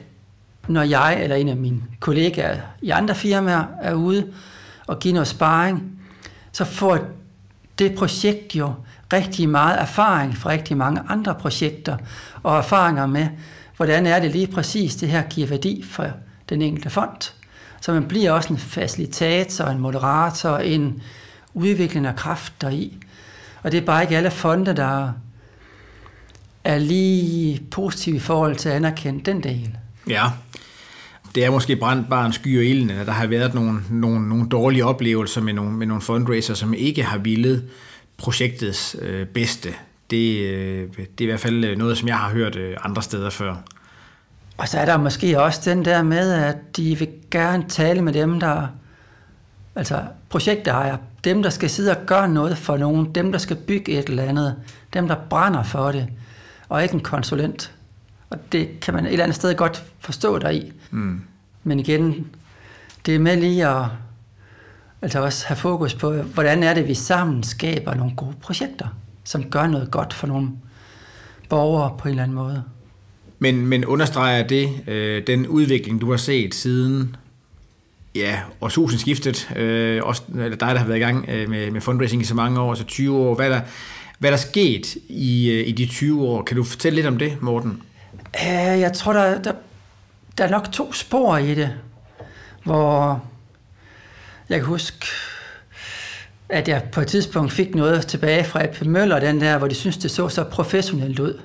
når 0.68 0.84
jeg 0.84 1.24
eller 1.24 1.36
en 1.36 1.50
af 1.50 1.58
mine 1.58 1.82
kollegaer 2.00 2.58
i 2.82 2.90
andre 2.90 3.16
firmaer 3.16 3.64
er 3.82 3.94
ude 3.94 4.28
og 4.88 5.00
giver 5.00 5.14
noget 5.14 5.28
sparring, 5.28 6.00
så 6.52 6.66
får 6.66 7.00
det 7.80 7.96
projekt 7.96 8.56
jo 8.56 8.74
rigtig 9.14 9.50
meget 9.50 9.82
erfaring 9.82 10.38
fra 10.38 10.50
rigtig 10.50 10.78
mange 10.78 11.02
andre 11.08 11.36
projekter, 11.36 11.98
og 12.44 12.58
erfaringer 12.58 13.06
med, 13.06 13.28
hvordan 13.78 14.06
er 14.06 14.20
det 14.20 14.32
lige 14.32 14.48
præcis, 14.48 14.96
det 14.96 15.10
her 15.10 15.22
giver 15.22 15.48
værdi 15.48 15.86
for 15.90 16.08
den 16.50 16.62
enkelte 16.62 16.90
fond. 16.90 17.32
Så 17.82 17.94
man 17.94 18.08
bliver 18.08 18.32
også 18.32 18.54
en 18.54 18.60
facilitator, 18.60 19.66
en 19.66 19.80
moderator, 19.80 20.58
en 20.58 21.02
udviklende 21.54 22.14
kraft 22.18 22.54
deri. 22.62 22.98
Og 23.64 23.72
det 23.72 23.78
er 23.82 23.86
bare 23.86 24.02
ikke 24.04 24.18
alle 24.18 24.32
fonde, 24.32 24.74
der 24.76 25.12
er 26.64 26.78
lige 26.78 27.62
positive 27.72 28.16
i 28.16 28.20
forhold 28.20 28.56
til 28.56 28.70
at 28.70 28.76
anerkende 28.76 29.32
den 29.32 29.44
del. 29.44 29.78
Ja, 30.08 30.26
det 31.36 31.46
er 31.46 31.52
måske 31.52 31.76
brændt 31.76 32.10
bare 32.10 32.26
en 32.26 32.34
sky 32.34 32.58
og 32.58 32.66
ilden, 32.66 32.90
at 32.90 33.08
der 33.08 33.14
har 33.14 33.28
været 33.28 33.54
nogle, 33.54 33.80
nogle, 33.90 34.30
nogle 34.30 34.50
dårlige 34.50 34.86
oplevelser 34.86 35.42
med 35.42 35.54
nogle, 35.54 35.72
med 35.72 35.88
nogle 35.88 36.02
fundraiser, 36.02 36.54
som 36.54 36.74
ikke 36.74 37.04
har 37.04 37.18
villet 37.18 37.70
projektets 38.18 38.96
øh, 39.02 39.28
bedste. 39.28 39.70
Det, 40.10 40.40
øh, 40.40 40.88
det 40.98 41.22
er 41.22 41.24
i 41.24 41.26
hvert 41.26 41.40
fald 41.40 41.66
øh, 41.66 41.78
noget, 41.78 41.98
som 41.98 42.08
jeg 42.08 42.18
har 42.18 42.30
hørt 42.30 42.56
øh, 42.56 42.78
andre 42.84 43.02
steder 43.02 43.30
før. 43.30 43.56
Og 44.58 44.68
så 44.68 44.80
er 44.80 44.86
der 44.86 44.98
måske 44.98 45.42
også 45.42 45.70
den 45.70 45.86
der 45.86 46.04
med, 46.04 46.34
at 46.34 46.78
de 46.78 47.00
vil 47.00 47.08
gerne 47.32 47.66
tale 47.70 48.02
med 48.02 48.14
dem, 48.14 48.40
der 48.40 48.68
altså 49.76 50.02
projektejer, 50.30 50.98
dem, 51.24 51.44
der 51.44 51.50
skal 51.50 51.70
sidde 51.70 51.92
og 51.92 52.06
gøre 52.06 52.30
noget 52.30 52.58
for 52.58 52.78
nogen, 52.78 53.16
dem, 53.16 53.32
der 53.32 53.40
skal 53.40 53.56
bygge 53.56 53.92
et 53.92 54.10
eller 54.10 54.24
andet, 54.24 54.56
dem, 54.94 55.08
der 55.08 55.16
brænder 55.30 55.64
for 55.64 55.92
det, 55.92 56.08
og 56.70 56.84
ikke 56.84 56.94
en 56.94 57.00
konsulent. 57.00 57.74
Og 58.30 58.38
det 58.52 58.80
kan 58.80 58.94
man 58.94 59.06
et 59.06 59.12
eller 59.12 59.24
andet 59.24 59.36
sted 59.36 59.56
godt 59.56 59.84
forstå 60.00 60.38
dig 60.38 60.56
i. 60.56 60.74
Mm. 60.92 61.22
Men 61.64 61.80
igen, 61.80 62.28
det 63.06 63.16
er 63.16 63.20
med 63.20 63.38
lige 63.38 63.68
at 63.68 63.86
altså 65.02 65.24
også 65.24 65.48
have 65.48 65.58
fokus 65.58 65.94
på, 65.94 66.12
hvordan 66.14 66.64
er 66.64 66.74
det, 66.74 66.88
vi 66.88 66.94
sammen 66.94 67.44
skaber 67.44 67.94
nogle 67.94 68.16
gode 68.16 68.36
projekter, 68.42 68.88
som 69.24 69.44
gør 69.44 69.68
noget 69.68 69.92
godt 69.92 70.14
for 70.14 70.28
nogle 70.28 70.50
borgere 71.50 71.96
på 71.98 72.08
en 72.08 72.10
eller 72.10 72.24
anden 72.24 72.36
måde. 72.36 72.64
Men, 73.40 73.66
men 73.66 73.86
understreger 73.86 74.48
det 74.48 74.70
øh, 74.88 75.28
den 75.28 75.48
udvikling, 75.48 76.02
du 76.02 76.10
har 76.10 76.18
set 76.18 76.56
siden 76.56 77.16
ja, 78.16 78.40
årtusindskiftet, 78.62 79.52
øh, 79.56 80.04
også 80.04 80.22
eller 80.34 80.50
dig, 80.50 80.60
der 80.60 80.78
har 80.78 80.86
været 80.86 80.98
i 80.98 81.02
gang 81.02 81.26
øh, 81.30 81.50
med, 81.50 81.72
med 81.72 81.82
fundraising 81.82 82.22
i 82.22 82.26
så 82.26 82.36
mange 82.36 82.60
år, 82.60 82.74
så 82.74 82.84
20 82.84 83.18
år, 83.18 83.36
hvad 83.36 83.50
der, 83.50 83.62
hvad 84.20 84.32
der 84.32 84.38
er 84.38 84.42
sket 84.42 84.98
i, 85.10 85.52
øh, 85.52 85.68
i 85.68 85.72
de 85.72 85.86
20 85.86 86.24
år? 86.24 86.44
Kan 86.44 86.58
du 86.58 86.64
fortælle 86.64 86.96
lidt 86.96 87.08
om 87.08 87.18
det, 87.18 87.42
Morten? 87.42 87.82
Øh, 88.36 88.80
jeg 88.80 88.94
tror, 88.94 89.14
der, 89.14 89.42
der, 89.42 89.54
der 90.40 90.46
er 90.46 90.50
nok 90.50 90.72
to 90.72 90.94
spor 90.94 91.38
i 91.38 91.56
det, 91.56 91.74
hvor 92.64 93.24
jeg 94.50 94.60
kan 94.60 94.68
huske, 94.68 95.06
at 96.50 96.68
jeg 96.68 96.84
på 96.92 97.02
et 97.02 97.08
tidspunkt 97.08 97.52
fik 97.52 97.76
noget 97.76 98.08
tilbage 98.08 98.44
fra 98.44 98.64
Eppe 98.64 98.86
Møller, 98.86 99.20
den 99.20 99.42
der, 99.42 99.58
hvor 99.58 99.68
de 99.68 99.76
synes 99.76 99.98
det 99.98 100.12
så 100.12 100.30
så 100.30 100.44
professionelt 100.44 101.20
ud. 101.20 101.40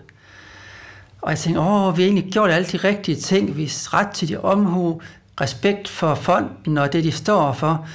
Og 1.23 1.31
jeg 1.31 1.39
tænkte, 1.39 1.61
åh, 1.61 1.97
vi 1.97 2.03
har 2.03 2.09
egentlig 2.09 2.33
gjort 2.33 2.51
alle 2.51 2.67
de 2.67 2.77
rigtige 2.77 3.17
ting, 3.17 3.57
vi 3.57 3.65
ret 3.73 4.11
til 4.11 4.29
de 4.29 4.41
omhu, 4.41 5.01
respekt 5.41 5.89
for 5.89 6.15
fonden 6.15 6.79
og 6.79 6.93
det, 6.93 7.05
de 7.05 7.13
står 7.13 7.53
for. 7.53 7.87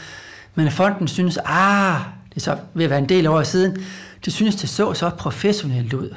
Men 0.56 0.72
fonden 0.72 1.08
synes, 1.08 1.40
ah, 1.46 2.00
det 2.30 2.36
er 2.36 2.42
så 2.42 2.58
ved 2.74 2.84
at 2.84 2.90
være 2.90 3.00
en 3.00 3.10
del 3.10 3.28
år 3.28 3.44
siden, 3.44 3.78
de 4.26 4.32
synes, 4.32 4.56
det 4.56 4.70
så 4.70 4.94
så 4.94 5.10
professionelt 5.10 5.94
ud. 5.94 6.16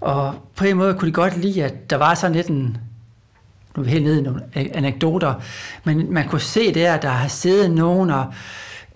Og 0.00 0.34
på 0.56 0.64
en 0.64 0.76
måde 0.76 0.94
kunne 0.94 1.08
de 1.08 1.12
godt 1.12 1.38
lide, 1.38 1.64
at 1.64 1.90
der 1.90 1.96
var 1.96 2.14
sådan 2.14 2.36
lidt 2.36 2.46
en, 2.46 2.78
nu 3.76 3.82
er 3.82 3.84
vi 3.84 3.90
helt 3.90 4.04
nede 4.04 4.18
i 4.18 4.22
nogle 4.22 4.42
anekdoter, 4.54 5.34
men 5.84 6.12
man 6.12 6.28
kunne 6.28 6.40
se 6.40 6.74
der, 6.74 6.94
at 6.94 7.02
der 7.02 7.08
har 7.08 7.28
siddet 7.28 7.70
nogen 7.70 8.10
og 8.10 8.26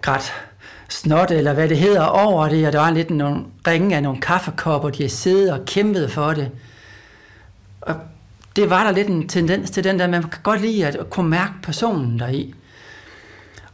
grædt 0.03 0.33
snot, 0.89 1.31
eller 1.31 1.53
hvad 1.53 1.69
det 1.69 1.79
hedder, 1.79 2.05
over 2.05 2.49
det, 2.49 2.67
og 2.67 2.73
der 2.73 2.79
var 2.79 2.91
lidt 2.91 3.11
nogle 3.11 3.45
ringe 3.67 3.97
af 3.97 4.03
nogle 4.03 4.21
kaffekopper, 4.21 4.91
de 4.91 5.03
har 5.03 5.09
siddet 5.09 5.53
og 5.53 5.65
kæmpet 5.65 6.13
for 6.13 6.33
det. 6.33 6.51
Og 7.81 7.95
det 8.57 8.71
var 8.71 8.85
der 8.85 8.91
lidt 8.91 9.09
en 9.09 9.29
tendens 9.29 9.71
til 9.71 9.85
den 9.85 9.99
der, 9.99 10.07
man 10.07 10.23
kan 10.23 10.41
godt 10.43 10.61
lide 10.61 10.87
at 10.87 11.11
kunne 11.11 11.29
mærke 11.29 11.53
personen 11.63 12.19
deri. 12.19 12.55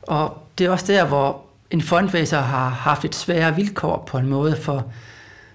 Og 0.02 0.46
det 0.58 0.66
er 0.66 0.70
også 0.70 0.92
der, 0.92 1.04
hvor 1.04 1.42
en 1.70 1.82
fundraiser 1.82 2.40
har 2.40 2.68
haft 2.68 3.04
et 3.04 3.14
svære 3.14 3.56
vilkår 3.56 4.04
på 4.06 4.18
en 4.18 4.26
måde, 4.26 4.56
for 4.56 4.84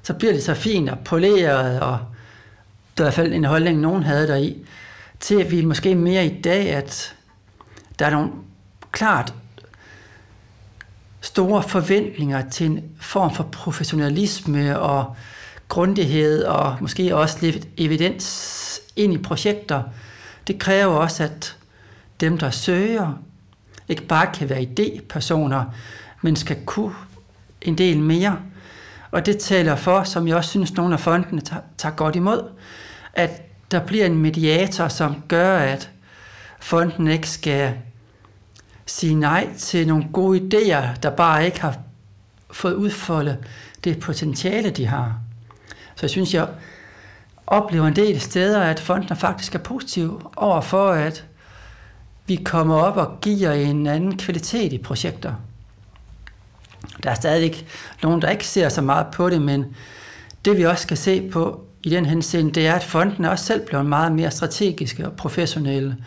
så 0.03 0.13
bliver 0.13 0.33
det 0.33 0.43
så 0.43 0.53
fint 0.53 0.89
og 0.89 0.99
poleret, 0.99 1.79
og 1.79 1.99
det 2.97 2.99
er 2.99 3.03
i 3.03 3.05
hvert 3.05 3.13
fald 3.13 3.33
en 3.33 3.45
holdning, 3.45 3.79
nogen 3.79 4.03
havde 4.03 4.27
deri, 4.27 4.65
til 5.19 5.41
at 5.41 5.51
vi 5.51 5.65
måske 5.65 5.95
mere 5.95 6.25
i 6.25 6.41
dag, 6.41 6.69
at 6.69 7.15
der 7.99 8.05
er 8.05 8.09
nogle 8.09 8.31
klart 8.91 9.33
store 11.21 11.63
forventninger 11.63 12.49
til 12.49 12.65
en 12.65 12.83
form 13.01 13.35
for 13.35 13.43
professionalisme 13.43 14.79
og 14.79 15.15
grundighed 15.67 16.43
og 16.43 16.77
måske 16.81 17.15
også 17.15 17.37
lidt 17.41 17.67
evidens 17.77 18.81
ind 18.95 19.13
i 19.13 19.17
projekter. 19.17 19.83
Det 20.47 20.59
kræver 20.59 20.95
også, 20.95 21.23
at 21.23 21.57
dem, 22.19 22.37
der 22.37 22.49
søger, 22.49 23.13
ikke 23.89 24.05
bare 24.05 24.33
kan 24.33 24.49
være 24.49 24.61
idépersoner, 24.61 25.63
men 26.21 26.35
skal 26.35 26.57
kunne 26.65 26.95
en 27.61 27.77
del 27.77 27.99
mere. 27.99 28.39
Og 29.11 29.25
det 29.25 29.37
taler 29.37 29.75
for, 29.75 30.03
som 30.03 30.27
jeg 30.27 30.35
også 30.35 30.49
synes, 30.49 30.73
nogle 30.73 30.93
af 30.93 30.99
fondene 30.99 31.41
tager, 31.41 31.61
tager 31.77 31.95
godt 31.95 32.15
imod, 32.15 32.49
at 33.13 33.41
der 33.71 33.79
bliver 33.85 34.05
en 34.05 34.17
mediator, 34.17 34.87
som 34.87 35.23
gør, 35.27 35.57
at 35.57 35.91
fonden 36.59 37.07
ikke 37.07 37.29
skal 37.29 37.73
sige 38.85 39.15
nej 39.15 39.49
til 39.57 39.87
nogle 39.87 40.07
gode 40.13 40.39
idéer, 40.39 40.99
der 41.03 41.09
bare 41.09 41.45
ikke 41.45 41.61
har 41.61 41.77
fået 42.51 42.73
udfoldet 42.73 43.37
det 43.83 43.99
potentiale, 43.99 44.69
de 44.69 44.85
har. 44.85 45.19
Så 45.95 45.99
jeg 46.01 46.09
synes, 46.09 46.33
jeg 46.33 46.47
oplever 47.47 47.87
en 47.87 47.95
del 47.95 48.21
steder, 48.21 48.61
at 48.61 48.79
fonden 48.79 49.15
faktisk 49.15 49.55
er 49.55 49.59
positiv 49.59 50.31
over 50.35 50.61
for, 50.61 50.91
at 50.91 51.25
vi 52.27 52.35
kommer 52.35 52.75
op 52.75 52.97
og 52.97 53.21
giver 53.21 53.51
en 53.51 53.87
anden 53.87 54.17
kvalitet 54.17 54.73
i 54.73 54.77
projekter. 54.77 55.33
Der 57.03 57.09
er 57.09 57.15
stadig 57.15 57.67
nogen, 58.03 58.21
der 58.21 58.29
ikke 58.29 58.47
ser 58.47 58.69
så 58.69 58.81
meget 58.81 59.07
på 59.13 59.29
det, 59.29 59.41
men 59.41 59.65
det 60.45 60.57
vi 60.57 60.65
også 60.65 60.83
skal 60.83 60.97
se 60.97 61.29
på 61.29 61.66
i 61.87 61.89
den 61.89 62.05
henseende, 62.05 62.51
det 62.51 62.67
er, 62.67 62.73
at 62.73 62.83
fonden 62.83 63.25
også 63.25 63.45
selv 63.45 63.65
bliver 63.65 63.83
meget 63.83 64.11
mere 64.11 64.31
strategiske 64.31 65.05
og 65.05 65.13
professionelle, 65.13 65.97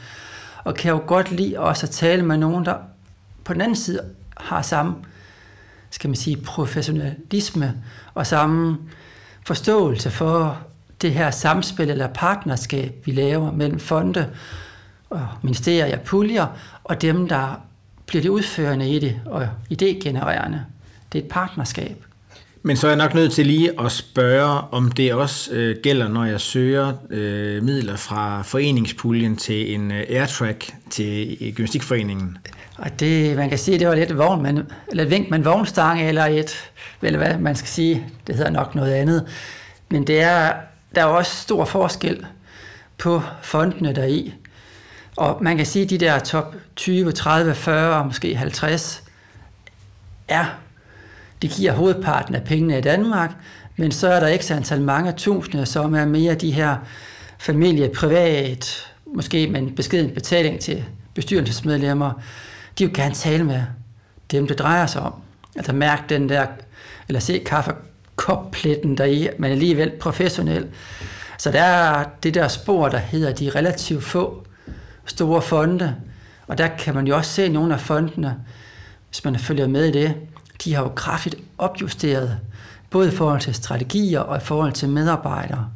og 0.64 0.74
kan 0.74 0.90
jo 0.90 1.02
godt 1.06 1.30
lide 1.30 1.58
også 1.58 1.86
at 1.86 1.90
tale 1.90 2.22
med 2.22 2.36
nogen, 2.36 2.64
der 2.64 2.74
på 3.44 3.52
den 3.52 3.60
anden 3.60 3.76
side 3.76 4.00
har 4.36 4.62
samme, 4.62 4.94
skal 5.90 6.10
man 6.10 6.16
sige, 6.16 6.36
professionalisme 6.36 7.74
og 8.14 8.26
samme 8.26 8.78
forståelse 9.46 10.10
for 10.10 10.58
det 11.02 11.12
her 11.12 11.30
samspil 11.30 11.90
eller 11.90 12.06
partnerskab, 12.06 13.02
vi 13.04 13.12
laver 13.12 13.52
mellem 13.52 13.78
fonde 13.78 14.30
og 15.10 15.28
ministerier 15.42 15.98
og 15.98 16.02
puljer, 16.02 16.46
og 16.84 17.02
dem, 17.02 17.28
der 17.28 17.60
bliver 18.06 18.22
det 18.22 18.28
udførende 18.28 18.90
i 18.90 18.98
det 18.98 19.20
og 19.26 19.48
idégenererende. 19.72 20.58
Det 21.12 21.18
er 21.18 21.22
et 21.22 21.28
partnerskab. 21.30 22.04
Men 22.62 22.76
så 22.76 22.86
er 22.86 22.90
jeg 22.90 22.98
nok 22.98 23.14
nødt 23.14 23.32
til 23.32 23.46
lige 23.46 23.80
at 23.80 23.92
spørge, 23.92 24.60
om 24.70 24.92
det 24.92 25.14
også 25.14 25.52
øh, 25.52 25.76
gælder, 25.82 26.08
når 26.08 26.24
jeg 26.24 26.40
søger 26.40 26.92
øh, 27.10 27.62
midler 27.62 27.96
fra 27.96 28.42
foreningspuljen 28.42 29.36
til 29.36 29.74
en 29.74 29.90
øh, 29.90 30.04
airtrack 30.08 30.74
til 30.90 31.38
øh, 31.40 31.52
Gymnastikforeningen. 31.52 32.38
Og 32.78 33.00
det, 33.00 33.36
man 33.36 33.48
kan 33.48 33.58
sige, 33.58 33.78
det 33.78 33.88
var 33.88 33.94
lidt, 33.94 34.18
vogn, 34.18 34.42
men, 34.42 34.62
eller 34.88 35.04
et 35.04 35.10
vink 35.10 35.30
med 35.30 35.38
en 35.38 35.44
vognstang, 35.44 36.02
eller 36.02 36.24
et, 36.24 36.70
eller 37.02 37.18
hvad 37.18 37.38
man 37.38 37.56
skal 37.56 37.68
sige, 37.68 38.06
det 38.26 38.36
hedder 38.36 38.50
nok 38.50 38.74
noget 38.74 38.92
andet. 38.92 39.26
Men 39.90 40.06
det 40.06 40.20
er, 40.20 40.52
der 40.94 41.00
er 41.00 41.06
også 41.06 41.36
stor 41.36 41.64
forskel 41.64 42.26
på 42.98 43.22
fondene 43.42 43.94
deri. 43.94 44.34
Og 45.16 45.38
man 45.42 45.56
kan 45.56 45.66
sige, 45.66 45.84
at 45.84 45.90
de 45.90 45.98
der 45.98 46.18
top 46.18 46.54
20, 46.76 47.12
30, 47.12 47.54
40, 47.54 48.04
måske 48.04 48.36
50, 48.36 49.02
er, 50.28 50.44
de 51.42 51.48
giver 51.48 51.72
hovedparten 51.72 52.34
af 52.34 52.44
pengene 52.44 52.78
i 52.78 52.80
Danmark, 52.80 53.30
men 53.76 53.92
så 53.92 54.08
er 54.08 54.20
der 54.20 54.26
ikke 54.26 54.54
antal 54.54 54.80
mange 54.80 55.12
tusinde, 55.12 55.66
som 55.66 55.94
er 55.94 56.04
mere 56.04 56.34
de 56.34 56.50
her 56.50 56.76
familie, 57.38 57.88
privat, 57.88 58.86
måske 59.14 59.46
med 59.46 59.60
en 59.60 59.74
beskeden 59.74 60.10
betaling 60.10 60.60
til 60.60 60.84
bestyrelsesmedlemmer, 61.14 62.12
de 62.78 62.84
vil 62.84 62.94
gerne 62.94 63.14
tale 63.14 63.44
med 63.44 63.62
dem, 64.30 64.46
det 64.46 64.58
drejer 64.58 64.86
sig 64.86 65.02
om. 65.02 65.14
Altså 65.56 65.72
mærke 65.72 66.02
den 66.08 66.28
der, 66.28 66.46
eller 67.08 67.20
se 67.20 67.38
kaffekoppletten 67.38 68.98
der 68.98 69.04
i, 69.04 69.28
men 69.38 69.50
alligevel 69.50 69.90
professionel. 70.00 70.66
Så 71.38 71.50
der 71.50 71.62
er 71.62 72.04
det 72.22 72.34
der 72.34 72.48
spor, 72.48 72.88
der 72.88 72.98
hedder 72.98 73.32
de 73.32 73.50
relativt 73.50 74.04
få 74.04 74.46
store 75.04 75.42
fonde, 75.42 75.96
og 76.46 76.58
der 76.58 76.68
kan 76.68 76.94
man 76.94 77.06
jo 77.06 77.16
også 77.16 77.30
se 77.30 77.48
nogle 77.48 77.74
af 77.74 77.80
fondene, 77.80 78.36
hvis 79.08 79.24
man 79.24 79.38
følger 79.38 79.66
med 79.66 79.84
i 79.84 79.90
det, 79.90 80.14
de 80.64 80.74
har 80.74 80.82
jo 80.82 80.88
kraftigt 80.88 81.36
opjusteret, 81.58 82.38
både 82.90 83.08
i 83.08 83.16
forhold 83.16 83.40
til 83.40 83.54
strategier 83.54 84.20
og 84.20 84.36
i 84.36 84.40
forhold 84.40 84.72
til 84.72 84.88
medarbejdere. 84.88 85.68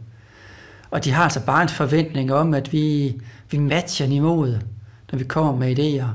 Og 0.90 1.04
de 1.04 1.10
har 1.10 1.24
altså 1.24 1.40
bare 1.40 1.62
en 1.62 1.68
forventning 1.68 2.32
om, 2.32 2.54
at 2.54 2.72
vi, 2.72 3.14
vi 3.50 3.58
matcher 3.58 4.06
niveauet, 4.06 4.66
når 5.12 5.18
vi 5.18 5.24
kommer 5.24 5.56
med 5.56 5.78
idéer. 5.78 6.06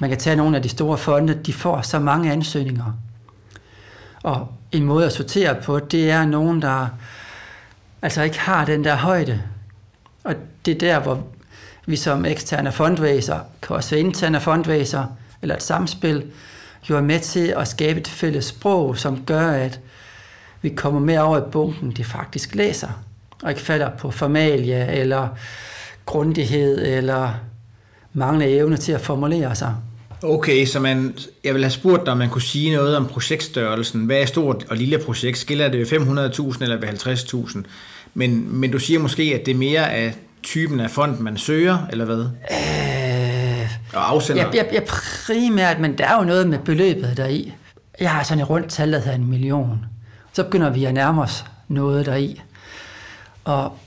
Man 0.00 0.10
kan 0.10 0.18
tage 0.18 0.36
nogle 0.36 0.56
af 0.56 0.62
de 0.62 0.68
store 0.68 0.98
fonde, 0.98 1.34
de 1.34 1.52
får 1.52 1.82
så 1.82 1.98
mange 1.98 2.32
ansøgninger. 2.32 2.92
Og 4.22 4.48
en 4.72 4.84
måde 4.84 5.06
at 5.06 5.12
sortere 5.12 5.54
på, 5.62 5.78
det 5.78 6.10
er 6.10 6.24
nogen, 6.24 6.62
der 6.62 6.86
altså 8.02 8.22
ikke 8.22 8.40
har 8.40 8.64
den 8.64 8.84
der 8.84 8.94
højde. 8.96 9.42
Og 10.24 10.34
det 10.66 10.74
er 10.74 10.78
der, 10.78 11.00
hvor 11.00 11.26
vi 11.86 11.96
som 11.96 12.24
eksterne 12.24 12.72
fundraiser, 12.72 13.38
kan 13.62 13.76
også 13.76 13.90
være 13.90 14.00
interne 14.00 14.40
fundraiser, 14.40 15.04
eller 15.42 15.56
et 15.56 15.62
samspil, 15.62 16.24
jo 16.90 16.96
er 16.96 17.00
med 17.00 17.20
til 17.20 17.54
at 17.56 17.68
skabe 17.68 18.00
et 18.00 18.08
fælles 18.08 18.44
sprog, 18.44 18.98
som 18.98 19.22
gør, 19.26 19.50
at 19.50 19.80
vi 20.62 20.68
kommer 20.68 21.00
mere 21.00 21.22
over 21.22 21.38
i 21.38 21.50
bunken, 21.52 21.90
de 21.90 22.04
faktisk 22.04 22.54
læser, 22.54 22.88
og 23.42 23.50
ikke 23.50 23.62
falder 23.62 23.90
på 23.98 24.10
formalia, 24.10 25.00
eller 25.00 25.28
grundighed, 26.06 26.86
eller 26.86 27.34
manglende 28.12 28.54
evne 28.54 28.76
til 28.76 28.92
at 28.92 29.00
formulere 29.00 29.54
sig. 29.54 29.74
Okay, 30.22 30.66
så 30.66 30.80
man, 30.80 31.14
jeg 31.44 31.54
vil 31.54 31.62
have 31.62 31.70
spurgt 31.70 32.04
dig, 32.04 32.12
om 32.12 32.18
man 32.18 32.30
kunne 32.30 32.42
sige 32.42 32.76
noget 32.76 32.96
om 32.96 33.06
projektstørrelsen. 33.06 34.04
Hvad 34.06 34.20
er 34.20 34.26
stort 34.26 34.66
og 34.70 34.76
lille 34.76 34.98
projekt? 34.98 35.38
Skiller 35.38 35.68
det 35.68 35.92
500.000 35.92 36.62
eller 36.62 36.80
50.000? 36.80 37.62
Men, 38.14 38.60
men 38.60 38.70
du 38.70 38.78
siger 38.78 39.00
måske, 39.00 39.22
at 39.22 39.46
det 39.46 39.52
er 39.52 39.58
mere 39.58 39.92
af 39.92 40.14
typen 40.42 40.80
af 40.80 40.90
fond, 40.90 41.18
man 41.18 41.36
søger, 41.36 41.78
eller 41.90 42.04
hvad? 42.04 42.20
Øh, 42.50 42.91
og 43.92 44.10
afsender? 44.10 44.42
Ja, 44.42 44.48
jeg, 44.54 44.68
jeg 44.72 44.84
primært, 44.84 45.80
men 45.80 45.98
der 45.98 46.06
er 46.06 46.16
jo 46.16 46.24
noget 46.24 46.48
med 46.48 46.58
beløbet 46.58 47.16
deri. 47.16 47.54
Jeg 48.00 48.10
har 48.10 48.22
sådan 48.22 48.42
et 48.42 48.50
rundt 48.50 48.70
tal, 48.70 48.92
der 48.92 48.98
hedder 48.98 49.14
en 49.14 49.30
million. 49.30 49.84
Så 50.32 50.44
begynder 50.44 50.70
vi 50.70 50.84
at 50.84 50.94
nærme 50.94 51.22
os 51.22 51.44
noget 51.68 52.06
deri. 52.06 52.42
Og 53.44 53.78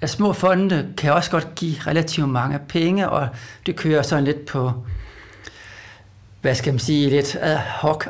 at 0.00 0.10
små 0.10 0.32
fonde 0.32 0.88
kan 0.96 1.12
også 1.12 1.30
godt 1.30 1.54
give 1.54 1.76
relativt 1.86 2.28
mange 2.28 2.58
penge, 2.68 3.08
og 3.08 3.28
det 3.66 3.76
kører 3.76 4.02
sådan 4.02 4.24
lidt 4.24 4.46
på, 4.46 4.72
hvad 6.40 6.54
skal 6.54 6.72
man 6.72 6.78
sige, 6.78 7.10
lidt 7.10 7.36
ad 7.40 7.56
hoc 7.56 8.04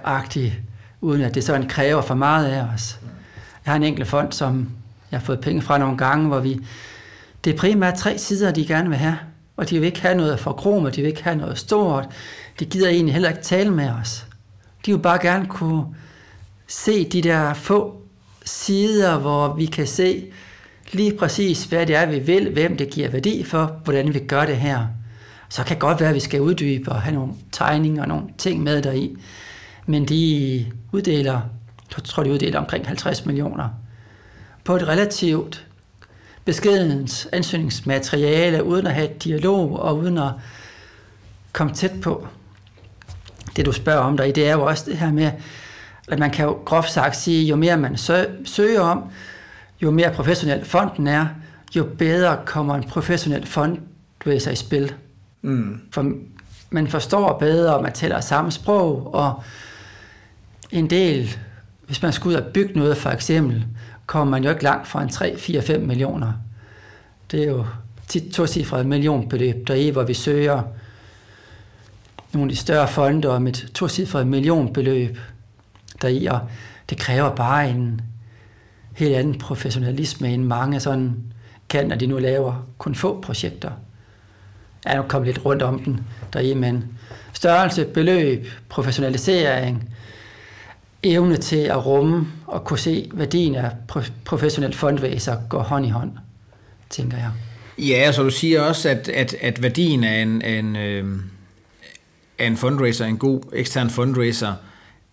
uden 1.01 1.23
at 1.23 1.35
det 1.35 1.45
sådan 1.45 1.69
kræver 1.69 2.03
for 2.03 2.15
meget 2.15 2.47
af 2.47 2.63
os. 2.75 2.99
Jeg 3.65 3.73
har 3.73 3.77
en 3.77 3.83
enkelt 3.83 4.09
fond, 4.09 4.33
som 4.33 4.71
jeg 5.11 5.21
har 5.21 5.25
fået 5.25 5.41
penge 5.41 5.63
fra 5.63 5.79
nogle 5.79 5.99
gange, 5.99 6.29
hvor 6.29 6.41
vi 6.41 6.61
det 7.45 7.55
er 7.55 7.59
primært 7.59 7.95
tre 7.95 8.19
sider, 8.19 8.51
de 8.51 8.67
gerne 8.67 8.89
vil 8.89 8.99
have. 8.99 9.19
Og 9.61 9.71
de 9.71 9.79
vil 9.79 9.87
ikke 9.87 10.01
have 10.01 10.15
noget 10.15 10.41
for 10.41 10.67
og 10.67 10.97
de 10.97 11.01
vil 11.01 11.09
ikke 11.09 11.25
have 11.25 11.37
noget 11.37 11.59
stort. 11.59 12.09
De 12.61 12.65
gider 12.65 12.89
egentlig 12.89 13.13
heller 13.13 13.29
ikke 13.29 13.43
tale 13.43 13.71
med 13.71 13.91
os. 13.91 14.27
De 14.87 14.93
vil 14.93 14.99
bare 14.99 15.19
gerne 15.23 15.47
kunne 15.47 15.85
se 16.69 17.09
de 17.09 17.23
der 17.23 17.55
få 17.55 18.03
sider, 18.45 19.19
hvor 19.19 19.55
vi 19.55 19.67
kan 19.67 19.87
se 19.87 20.25
lige 20.93 21.17
præcis, 21.17 21.65
hvad 21.65 21.87
det 21.87 21.97
er, 21.97 22.07
vi 22.07 22.19
vil, 22.19 22.53
hvem 22.53 22.77
det 22.77 22.91
giver 22.91 23.09
værdi 23.09 23.45
for, 23.45 23.81
hvordan 23.85 24.15
vi 24.15 24.19
gør 24.19 24.47
det 24.47 24.57
her. 24.57 24.87
Så 25.49 25.65
kan 25.65 25.75
det 25.75 25.81
godt 25.81 26.01
være, 26.01 26.09
at 26.09 26.15
vi 26.15 26.21
skal 26.21 26.41
uddybe 26.41 26.93
og 26.93 27.03
have 27.03 27.15
nogle 27.15 27.33
tegninger 27.53 28.03
og 28.03 28.09
nogle 28.09 28.25
ting 28.39 28.63
med 28.63 28.83
deri. 28.83 29.17
Men 29.87 30.05
de 30.05 30.67
uddeler, 30.93 31.41
jeg 31.97 32.05
tror, 32.05 32.23
de 32.23 32.31
uddeler 32.31 32.59
omkring 32.59 32.87
50 32.87 33.27
millioner 33.27 33.69
på 34.65 34.77
et 34.77 34.89
relativt 34.89 35.67
beskedens 36.45 37.29
ansøgningsmateriale, 37.33 38.65
uden 38.65 38.87
at 38.87 38.95
have 38.95 39.11
et 39.11 39.25
dialog 39.25 39.81
og 39.81 39.99
uden 39.99 40.19
at 40.19 40.33
komme 41.53 41.75
tæt 41.75 42.01
på. 42.03 42.27
Det 43.57 43.67
du 43.67 43.73
spørger 43.73 44.01
om 44.01 44.17
der 44.17 44.25
i, 44.25 44.33
det 44.33 44.49
er 44.49 44.53
jo 44.53 44.67
også 44.67 44.85
det 44.87 44.99
her 44.99 45.13
med, 45.13 45.31
at 46.09 46.19
man 46.19 46.31
kan 46.31 46.45
jo 46.45 46.53
groft 46.53 46.91
sagt 46.91 47.17
sige, 47.17 47.47
jo 47.47 47.57
mere 47.57 47.77
man 47.77 47.97
søger 48.45 48.81
om, 48.81 49.05
jo 49.83 49.91
mere 49.91 50.13
professionel 50.15 50.65
fonden 50.65 51.07
er, 51.07 51.27
jo 51.77 51.85
bedre 51.99 52.39
kommer 52.47 52.75
en 52.75 52.85
professionel 52.85 53.47
fundraiser 53.47 54.51
i 54.51 54.57
spil. 54.57 54.95
Mm. 55.43 55.81
For 55.93 56.13
man 56.71 56.89
forstår 56.89 57.39
bedre, 57.39 57.77
og 57.77 57.83
man 57.83 57.93
taler 57.93 58.21
samme 58.21 58.51
sprog, 58.51 59.15
og 59.15 59.43
en 60.71 60.91
del, 60.91 61.39
hvis 61.87 62.03
man 62.03 62.13
skal 62.13 62.29
ud 62.29 62.35
og 62.35 62.53
bygge 62.55 62.79
noget 62.79 62.97
for 62.97 63.11
eksempel, 63.11 63.67
kommer 64.11 64.31
man 64.31 64.45
jo 64.45 64.51
ikke 64.51 64.63
langt 64.63 64.89
fra 64.89 65.03
en 65.03 65.09
3, 65.09 65.39
4, 65.39 65.63
5 65.63 65.81
millioner. 65.81 66.33
Det 67.31 67.43
er 67.43 67.47
jo 67.47 67.67
tit 68.09 68.33
to 68.33 68.47
millionbeløb 68.85 69.69
der 69.69 69.75
er, 69.75 69.93
hvor 69.93 70.03
vi 70.03 70.15
søger 70.15 70.63
nogle 72.33 72.51
af 72.51 72.55
de 72.55 72.57
større 72.57 72.89
fonde 72.89 73.29
om 73.29 73.47
et 73.47 73.71
to 73.75 73.89
millionbeløb 74.25 75.19
der 76.03 76.09
i, 76.09 76.27
og 76.27 76.41
det 76.91 76.99
kræver 76.99 77.35
bare 77.35 77.71
en 77.71 78.01
helt 78.97 79.15
anden 79.15 79.39
professionalisme 79.39 80.29
end 80.29 80.45
mange 80.45 80.81
sådan 80.81 81.17
kan, 81.69 81.87
når 81.87 81.97
de 81.97 82.07
nu 82.07 82.19
laver 82.19 82.67
kun 82.79 82.95
få 82.95 83.21
projekter. 83.21 83.71
Jeg 84.85 84.93
er 84.93 84.97
nok 84.97 85.09
kommet 85.09 85.27
lidt 85.27 85.45
rundt 85.45 85.63
om 85.63 85.79
den 85.79 86.01
deri, 86.33 86.55
men 86.55 86.85
størrelse, 87.33 87.85
beløb, 87.85 88.47
professionalisering, 88.69 89.95
evne 91.03 91.37
til 91.37 91.57
at 91.57 91.87
rumme 91.87 92.27
og 92.47 92.65
kunne 92.65 92.79
se 92.79 93.11
værdien 93.15 93.55
af 93.55 93.71
professionelt 94.25 94.75
fundraiser 94.75 95.37
går 95.49 95.63
hånd 95.63 95.87
i 95.87 95.89
hånd, 95.89 96.11
tænker 96.91 97.17
jeg. 97.17 97.31
Ja, 97.79 98.13
så 98.13 98.23
du 98.23 98.31
siger 98.31 98.63
også, 98.63 98.89
at, 98.89 99.09
at, 99.09 99.35
at 99.41 99.63
værdien 99.63 100.05
af 100.05 100.23
en, 100.23 100.43
en, 100.43 100.77
øh, 100.77 101.19
af 102.39 102.47
en 102.47 102.57
fundraiser, 102.57 103.07
en 103.07 103.19
god 103.19 103.41
ekstern 103.53 103.91
fundraiser, 103.91 104.55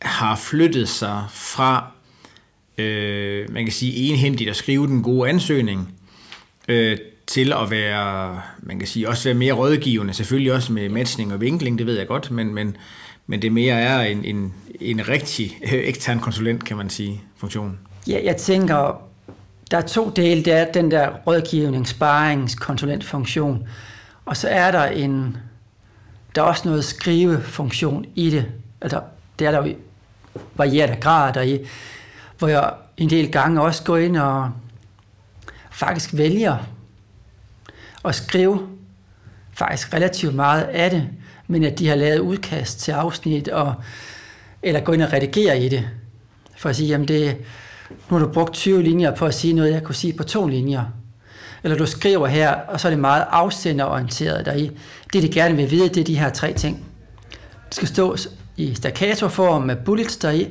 har 0.02 0.36
flyttet 0.36 0.90
sig 0.90 1.24
fra, 1.32 1.92
øh, 2.78 3.54
man 3.54 3.64
kan 3.66 3.74
sige, 3.74 3.94
enhændigt 4.10 4.50
at 4.50 4.56
skrive 4.56 4.88
den 4.88 5.04
gode 5.04 5.30
ansøgning, 5.30 5.94
øh, 6.68 6.98
til 7.28 7.54
at 7.54 7.72
være, 7.72 8.42
man 8.60 8.80
kan 8.80 8.88
sige, 8.88 9.10
også 9.10 9.24
være 9.24 9.34
mere 9.34 9.54
rådgivende, 9.54 10.14
selvfølgelig 10.14 10.54
også 10.54 10.74
med 10.74 10.90
matchning 10.90 11.34
og 11.34 11.42
vinkling, 11.42 11.78
det 11.78 11.86
ved 11.86 11.98
jeg 11.98 12.08
godt, 12.08 12.32
men, 12.32 12.54
men, 12.54 12.78
men 13.28 13.42
det 13.42 13.52
mere 13.52 13.76
er 13.76 14.00
en, 14.00 14.26
en, 14.26 14.54
en 14.82 15.10
rigtig 15.10 15.58
øh, 15.64 15.72
ekstern 15.74 16.20
konsulent, 16.20 16.66
kan 16.66 16.78
man 16.78 16.90
sige, 16.90 17.22
funktion. 17.38 17.80
Ja, 18.08 18.20
jeg 18.24 18.38
tænker, 18.38 19.02
der 19.72 19.78
er 19.78 19.82
to 19.82 20.10
dele. 20.10 20.44
Det 20.44 20.54
er 20.54 20.72
den 20.72 20.92
der 20.92 21.10
rådgivning, 21.28 21.88
sparings, 21.88 22.56
konsulentfunktion, 22.56 23.68
og 24.26 24.38
så 24.38 24.48
er 24.48 24.72
der 24.72 24.86
en, 24.86 25.38
der 26.36 26.42
er 26.42 26.46
også 26.46 26.68
noget 26.68 26.86
skrivefunktion 26.86 28.06
i 28.16 28.30
det. 28.30 28.46
Altså, 28.82 29.02
det 29.40 29.48
er 29.48 29.52
der 29.52 29.68
jo 29.68 29.76
varierende 30.56 30.96
grad 30.96 31.34
der 31.34 31.42
i, 31.42 31.60
hvor 32.38 32.48
jeg 32.48 32.74
en 32.98 33.10
del 33.10 33.32
gange 33.32 33.62
også 33.62 33.84
går 33.84 33.98
ind 33.98 34.18
og 34.18 34.52
faktisk 35.72 36.10
vælger 36.14 36.58
at 38.06 38.16
skrive 38.16 38.68
faktisk 39.54 39.94
relativt 39.94 40.36
meget 40.36 40.64
af 40.64 40.90
det, 40.90 41.10
men 41.48 41.64
at 41.64 41.80
de 41.80 41.88
har 41.88 41.96
lavet 41.96 42.20
udkast 42.20 42.80
til 42.80 42.92
afsnit, 42.92 43.48
og, 43.48 43.74
eller 44.64 44.80
gå 44.80 44.92
ind 44.92 45.02
og 45.02 45.14
redigere 45.14 45.62
i 45.62 45.70
det, 45.70 45.90
for 46.58 46.70
at 46.70 46.76
sige, 46.76 46.88
jamen 46.88 47.08
det, 47.08 47.38
nu 47.90 48.18
har 48.18 48.26
du 48.26 48.32
brugt 48.32 48.54
20 48.54 48.84
linjer 48.84 49.16
på 49.16 49.26
at 49.26 49.34
sige 49.34 49.54
noget, 49.54 49.72
jeg 49.72 49.84
kunne 49.84 49.96
sige 49.96 50.14
på 50.14 50.24
to 50.24 50.48
linjer. 50.48 50.84
Eller 51.64 51.78
du 51.78 51.86
skriver 51.86 52.28
her, 52.28 52.52
og 52.52 52.80
så 52.80 52.88
er 52.88 52.90
det 52.90 53.00
meget 53.00 53.26
afsenderorienteret 53.30 54.46
deri. 54.46 54.72
Det, 55.14 55.24
de 55.24 55.30
gerne 55.30 55.56
vil 55.56 55.72
vide, 55.72 55.90
det 55.90 55.98
er 55.98 56.04
de 56.04 56.20
her 56.20 56.30
tre 56.30 56.54
ting. 56.54 56.86
Det 57.66 57.76
skal 57.76 57.88
stå 57.88 58.16
i 58.58 58.76
staccato-form 58.76 59.62
med 59.62 59.76
bullets 59.76 60.18
deri. 60.18 60.48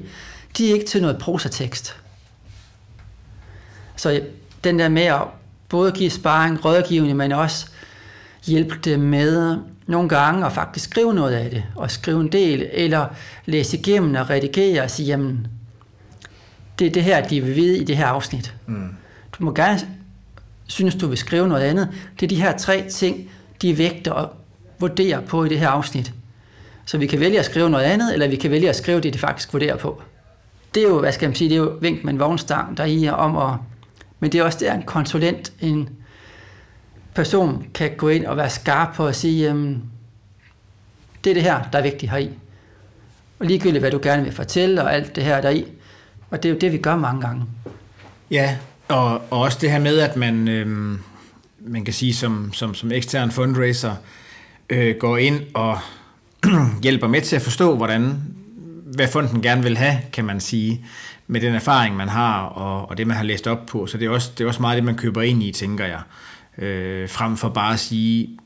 De 0.59 0.71
er 0.71 0.75
ikke 0.75 0.87
til 0.87 1.03
noget 1.03 1.19
prosatekst. 1.19 1.97
Så 3.97 4.21
den 4.65 4.79
der 4.79 4.89
med 4.89 5.03
at 5.03 5.23
både 5.69 5.93
give 5.93 6.11
sparring, 6.11 6.65
rådgivning, 6.65 7.17
men 7.17 7.33
også 7.33 7.67
hjælpe 8.47 8.79
dem 8.85 9.01
med 9.01 9.59
nogle 9.87 10.09
gange 10.09 10.47
at 10.47 10.53
faktisk 10.53 10.91
skrive 10.91 11.15
noget 11.15 11.33
af 11.33 11.51
det, 11.51 11.65
og 11.77 11.91
skrive 11.91 12.21
en 12.21 12.33
del, 12.33 12.69
eller 12.73 13.07
læse 13.47 13.79
igennem 13.79 14.15
og 14.15 14.31
redigere 14.31 14.83
og 14.83 14.91
sige, 14.91 15.07
jamen, 15.07 15.47
det 16.79 16.87
er 16.87 16.91
det 16.91 17.05
her, 17.05 17.29
de 17.29 17.41
vil 17.41 17.57
vide 17.57 17.79
i 17.79 17.85
det 17.85 17.97
her 17.97 18.07
afsnit. 18.07 18.55
Mm. 18.67 18.89
Du 19.39 19.45
må 19.45 19.55
gerne 19.55 19.81
synes, 20.67 20.95
du 20.95 21.07
vil 21.07 21.19
skrive 21.19 21.49
noget 21.49 21.63
andet. 21.63 21.89
Det 22.21 22.27
er 22.27 22.29
de 22.29 22.43
her 22.43 22.57
tre 22.57 22.89
ting, 22.91 23.31
de 23.63 23.79
vægter 23.79 24.13
og 24.13 24.33
vurderer 24.79 25.21
på 25.21 25.45
i 25.45 25.49
det 25.49 25.59
her 25.59 25.69
afsnit. 25.69 26.13
Så 26.87 26.99
vi 26.99 27.07
kan 27.07 27.21
vælge 27.21 27.39
at 27.39 27.45
skrive 27.45 27.71
noget 27.71 27.85
andet, 27.85 28.13
eller 28.13 28.29
vi 28.29 28.37
kan 28.37 28.51
vælge 28.51 28.69
at 28.69 28.77
skrive 28.77 29.01
det, 29.01 29.15
de 29.15 29.19
faktisk 29.19 29.53
vurderer 29.53 29.77
på. 29.77 30.03
Det 30.75 30.83
er 30.83 30.89
jo, 30.89 31.01
hvad 31.01 31.13
skal 31.13 31.29
man 31.29 31.37
sige, 31.37 31.51
det 31.51 31.55
er 31.57 31.61
jo 31.61 31.79
vink 31.81 32.05
med 32.05 32.13
en 32.13 32.19
vognstang, 32.19 32.77
der 32.77 32.85
er 32.85 33.13
om 33.13 33.37
at... 33.37 33.59
Men 34.21 34.33
det 34.33 34.41
er 34.41 34.45
også 34.45 34.59
der 34.61 34.75
en 34.75 34.83
konsulent, 34.83 35.53
en 35.61 35.89
person 37.17 37.67
kan 37.75 37.91
gå 37.97 38.09
ind 38.09 38.27
og 38.27 38.37
være 38.37 38.51
skarp 38.51 38.95
på 38.95 39.07
at 39.07 39.17
sige, 39.17 39.45
jamen, 39.45 39.83
det 41.25 41.31
er 41.31 41.35
det 41.35 41.43
her, 41.43 41.63
der 41.73 41.79
er 41.79 41.83
vigtigt 41.83 42.13
heri. 42.13 42.31
Og 43.39 43.47
ligegyldigt, 43.47 43.83
hvad 43.83 43.91
du 43.91 44.01
gerne 44.03 44.23
vil 44.23 44.33
fortælle, 44.33 44.83
og 44.83 44.95
alt 44.95 45.17
det 45.17 45.25
her 45.25 45.41
der 45.41 45.51
i. 45.51 45.65
Og 46.31 46.43
det 46.43 46.49
er 46.49 46.53
jo 46.53 46.59
det, 46.59 46.73
vi 46.73 46.79
gør 46.79 46.97
mange 46.97 47.21
gange. 47.21 47.45
Ja, 48.31 48.57
og, 48.89 49.23
og 49.31 49.41
også 49.41 49.59
det 49.61 49.71
her 49.71 49.79
med, 49.79 49.99
at 49.99 50.17
man, 50.17 50.49
øh, 50.49 50.99
man 51.61 51.85
kan 51.85 51.95
sige, 51.95 52.15
som, 52.15 52.53
som, 52.53 52.75
som 52.75 52.93
ekstern 52.93 53.31
fundraiser, 53.31 53.95
øh, 54.71 54.97
går 54.97 55.17
ind 55.17 55.41
og 55.55 55.79
hjælper 56.83 57.09
med 57.09 57.21
til 57.21 57.37
at 57.37 57.43
forstå, 57.43 57.77
hvordan, 57.77 58.15
hvad 58.85 59.09
fonden 59.09 59.43
gerne 59.43 59.63
vil 59.63 59.77
have, 59.77 59.99
kan 60.13 60.25
man 60.25 60.41
sige, 60.41 60.85
med 61.27 61.41
den 61.41 61.55
erfaring, 61.55 61.97
man 61.97 62.09
har, 62.09 62.43
og, 62.43 62.91
og 62.91 62.99
det, 62.99 63.07
man 63.07 63.17
har 63.17 63.25
læst 63.25 63.47
op 63.47 63.67
på. 63.67 63.87
Så 63.87 63.99
det 63.99 64.07
er 64.07 64.11
også, 64.11 64.31
det 64.39 64.45
er 64.45 64.49
også 64.49 64.61
meget 64.61 64.77
det, 64.77 64.85
man 64.85 64.97
køber 64.97 65.23
ind 65.23 65.43
i, 65.43 65.53
tænker 65.53 65.87
jeg. 65.87 66.01
Øh, 66.59 67.09
frem 67.09 67.37
for 67.37 67.49
bare 67.49 67.73
at 67.73 67.81
sige, 67.81 68.39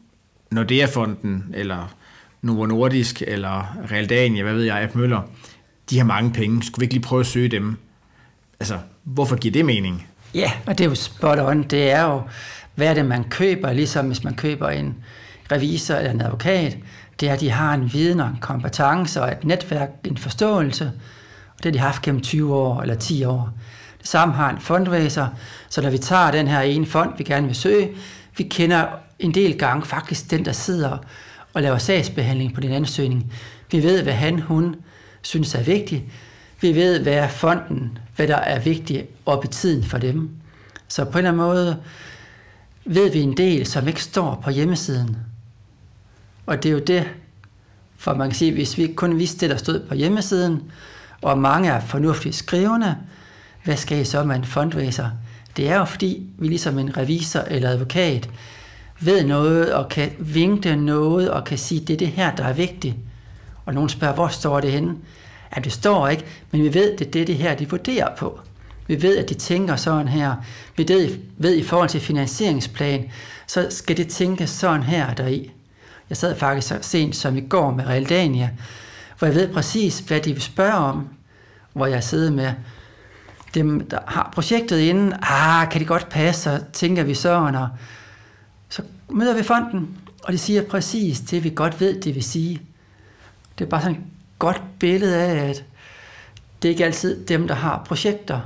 når 0.50 0.62
det 0.62 0.82
er 0.82 0.86
fonden, 0.86 1.54
eller 1.54 1.94
Novo 2.42 2.66
Nordisk, 2.66 3.22
eller 3.26 3.76
Realdania, 3.90 4.42
hvad 4.42 4.54
ved 4.54 4.64
jeg, 4.64 4.82
App 4.82 4.94
Møller, 4.94 5.22
de 5.90 5.98
har 5.98 6.04
mange 6.04 6.32
penge, 6.32 6.62
skulle 6.62 6.80
vi 6.80 6.84
ikke 6.84 6.94
lige 6.94 7.02
prøve 7.02 7.20
at 7.20 7.26
søge 7.26 7.48
dem? 7.48 7.76
Altså, 8.60 8.78
hvorfor 9.04 9.36
giver 9.36 9.52
det 9.52 9.64
mening? 9.64 10.06
Ja, 10.34 10.52
og 10.66 10.78
det 10.78 10.84
er 10.84 10.88
jo 10.88 10.94
spot 10.94 11.38
on. 11.38 11.62
Det 11.62 11.90
er 11.90 12.02
jo, 12.02 12.22
hvad 12.74 12.88
er 12.88 12.94
det, 12.94 13.04
man 13.06 13.24
køber, 13.24 13.72
ligesom 13.72 14.06
hvis 14.06 14.24
man 14.24 14.34
køber 14.34 14.68
en 14.68 14.94
revisor 15.52 15.94
eller 15.94 16.10
en 16.10 16.20
advokat, 16.20 16.78
det 17.20 17.28
er, 17.28 17.32
at 17.32 17.40
de 17.40 17.50
har 17.50 17.74
en 17.74 17.92
viden 17.92 18.20
og 18.20 18.28
en 18.28 18.38
kompetence 18.40 19.22
og 19.22 19.32
et 19.32 19.44
netværk, 19.44 19.90
en 20.04 20.16
forståelse, 20.16 20.84
og 21.58 21.64
det 21.64 21.64
har 21.64 21.72
de 21.72 21.78
haft 21.78 22.02
gennem 22.02 22.20
20 22.20 22.54
år 22.54 22.82
eller 22.82 22.94
10 22.94 23.24
år. 23.24 23.52
Det 24.00 24.08
samme 24.08 24.34
har 24.34 24.50
en 24.50 24.60
fundraiser, 24.60 25.28
så 25.68 25.82
når 25.82 25.90
vi 25.90 25.98
tager 25.98 26.30
den 26.30 26.48
her 26.48 26.60
ene 26.60 26.86
fond, 26.86 27.12
vi 27.18 27.24
gerne 27.24 27.46
vil 27.46 27.56
søge, 27.56 27.90
vi 28.36 28.42
kender 28.42 28.86
en 29.18 29.34
del 29.34 29.58
gange 29.58 29.86
faktisk 29.86 30.30
den, 30.30 30.44
der 30.44 30.52
sidder 30.52 30.98
og 31.54 31.62
laver 31.62 31.78
sagsbehandling 31.78 32.54
på 32.54 32.60
din 32.60 32.72
ansøgning. 32.72 33.32
Vi 33.70 33.82
ved, 33.82 34.02
hvad 34.02 34.12
han, 34.12 34.40
hun 34.40 34.76
synes 35.22 35.54
er 35.54 35.62
vigtigt. 35.62 36.02
Vi 36.60 36.74
ved, 36.74 37.00
hvad 37.00 37.12
er 37.12 37.28
fonden, 37.28 37.98
hvad 38.16 38.28
der 38.28 38.36
er 38.36 38.60
vigtigt 38.60 39.06
op 39.26 39.44
i 39.44 39.48
tiden 39.48 39.84
for 39.84 39.98
dem. 39.98 40.30
Så 40.88 41.04
på 41.04 41.10
en 41.10 41.16
eller 41.16 41.30
anden 41.30 41.46
måde 41.46 41.76
ved 42.84 43.10
vi 43.10 43.20
en 43.20 43.36
del, 43.36 43.66
som 43.66 43.88
ikke 43.88 44.02
står 44.02 44.40
på 44.44 44.50
hjemmesiden. 44.50 45.16
Og 46.46 46.62
det 46.62 46.68
er 46.68 46.72
jo 46.72 46.78
det, 46.78 47.08
for 47.96 48.14
man 48.14 48.28
kan 48.28 48.36
sige, 48.36 48.52
hvis 48.52 48.78
vi 48.78 48.92
kun 48.96 49.18
vidste 49.18 49.40
det, 49.40 49.50
der 49.50 49.56
stod 49.56 49.80
på 49.88 49.94
hjemmesiden, 49.94 50.62
og 51.22 51.38
mange 51.38 51.70
er 51.70 51.80
fornuftigt 51.80 52.34
skrivende, 52.34 52.96
hvad 53.64 53.76
skal 53.76 53.98
I 53.98 54.04
så 54.04 54.24
med 54.24 54.36
en 54.36 54.44
fundraiser? 54.44 55.10
Det 55.56 55.68
er 55.68 55.78
jo 55.78 55.84
fordi, 55.84 56.26
vi 56.38 56.48
ligesom 56.48 56.78
en 56.78 56.96
revisor 56.96 57.40
eller 57.40 57.68
advokat 57.68 58.30
ved 59.00 59.24
noget 59.24 59.72
og 59.72 59.88
kan 59.88 60.10
vinke 60.18 60.76
noget 60.76 61.30
og 61.30 61.44
kan 61.44 61.58
sige, 61.58 61.80
det 61.80 61.92
er 61.92 61.96
det 61.96 62.08
her, 62.08 62.34
der 62.34 62.44
er 62.44 62.52
vigtigt. 62.52 62.96
Og 63.66 63.74
nogen 63.74 63.88
spørger, 63.88 64.14
hvor 64.14 64.28
står 64.28 64.60
det 64.60 64.72
henne? 64.72 64.94
Ja, 65.56 65.60
det 65.60 65.72
står 65.72 66.08
ikke, 66.08 66.24
men 66.50 66.62
vi 66.62 66.74
ved, 66.74 66.96
det 66.96 67.06
er 67.06 67.10
det, 67.10 67.26
det 67.26 67.36
her, 67.36 67.54
de 67.54 67.70
vurderer 67.70 68.16
på. 68.16 68.40
Vi 68.86 69.02
ved, 69.02 69.18
at 69.18 69.28
de 69.28 69.34
tænker 69.34 69.76
sådan 69.76 70.08
her. 70.08 70.34
Vi 70.76 70.88
ved, 70.88 71.18
ved 71.36 71.56
i 71.56 71.62
forhold 71.62 71.88
til 71.88 72.00
finansieringsplan, 72.00 73.10
så 73.46 73.66
skal 73.70 73.96
det 73.96 74.08
tænke 74.08 74.46
sådan 74.46 74.82
her 74.82 75.14
deri. 75.14 75.50
Jeg 76.08 76.16
sad 76.16 76.36
faktisk 76.36 76.68
så 76.68 76.78
sent 76.80 77.16
som 77.16 77.36
i 77.36 77.40
går 77.40 77.70
med 77.70 77.86
Realdania, 77.86 78.50
hvor 79.18 79.26
jeg 79.26 79.34
ved 79.34 79.48
præcis, 79.52 79.98
hvad 79.98 80.20
de 80.20 80.32
vil 80.32 80.42
spørge 80.42 80.74
om, 80.74 81.08
hvor 81.72 81.86
jeg 81.86 82.04
sidder 82.04 82.30
med 82.30 82.52
dem, 83.54 83.88
der 83.88 83.98
har 84.06 84.30
projektet 84.34 84.78
inden, 84.78 85.12
ah, 85.22 85.68
kan 85.68 85.80
det 85.80 85.88
godt 85.88 86.08
passe, 86.08 86.42
så 86.42 86.60
tænker 86.72 87.02
vi 87.02 87.14
så, 87.14 87.30
og 87.30 87.68
så 88.68 88.82
møder 89.08 89.36
vi 89.36 89.42
fonden, 89.42 89.98
og 90.22 90.32
de 90.32 90.38
siger 90.38 90.62
præcis 90.62 91.20
det, 91.20 91.44
vi 91.44 91.52
godt 91.54 91.80
ved, 91.80 92.00
det 92.00 92.14
vil 92.14 92.22
sige. 92.22 92.60
Det 93.58 93.64
er 93.64 93.68
bare 93.68 93.82
sådan 93.82 93.96
et 93.96 94.02
godt 94.38 94.62
billede 94.78 95.16
af, 95.16 95.48
at 95.48 95.64
det 96.62 96.68
er 96.68 96.70
ikke 96.70 96.84
altid 96.84 97.26
dem, 97.26 97.48
der 97.48 97.54
har 97.54 97.82
projekter, 97.86 98.40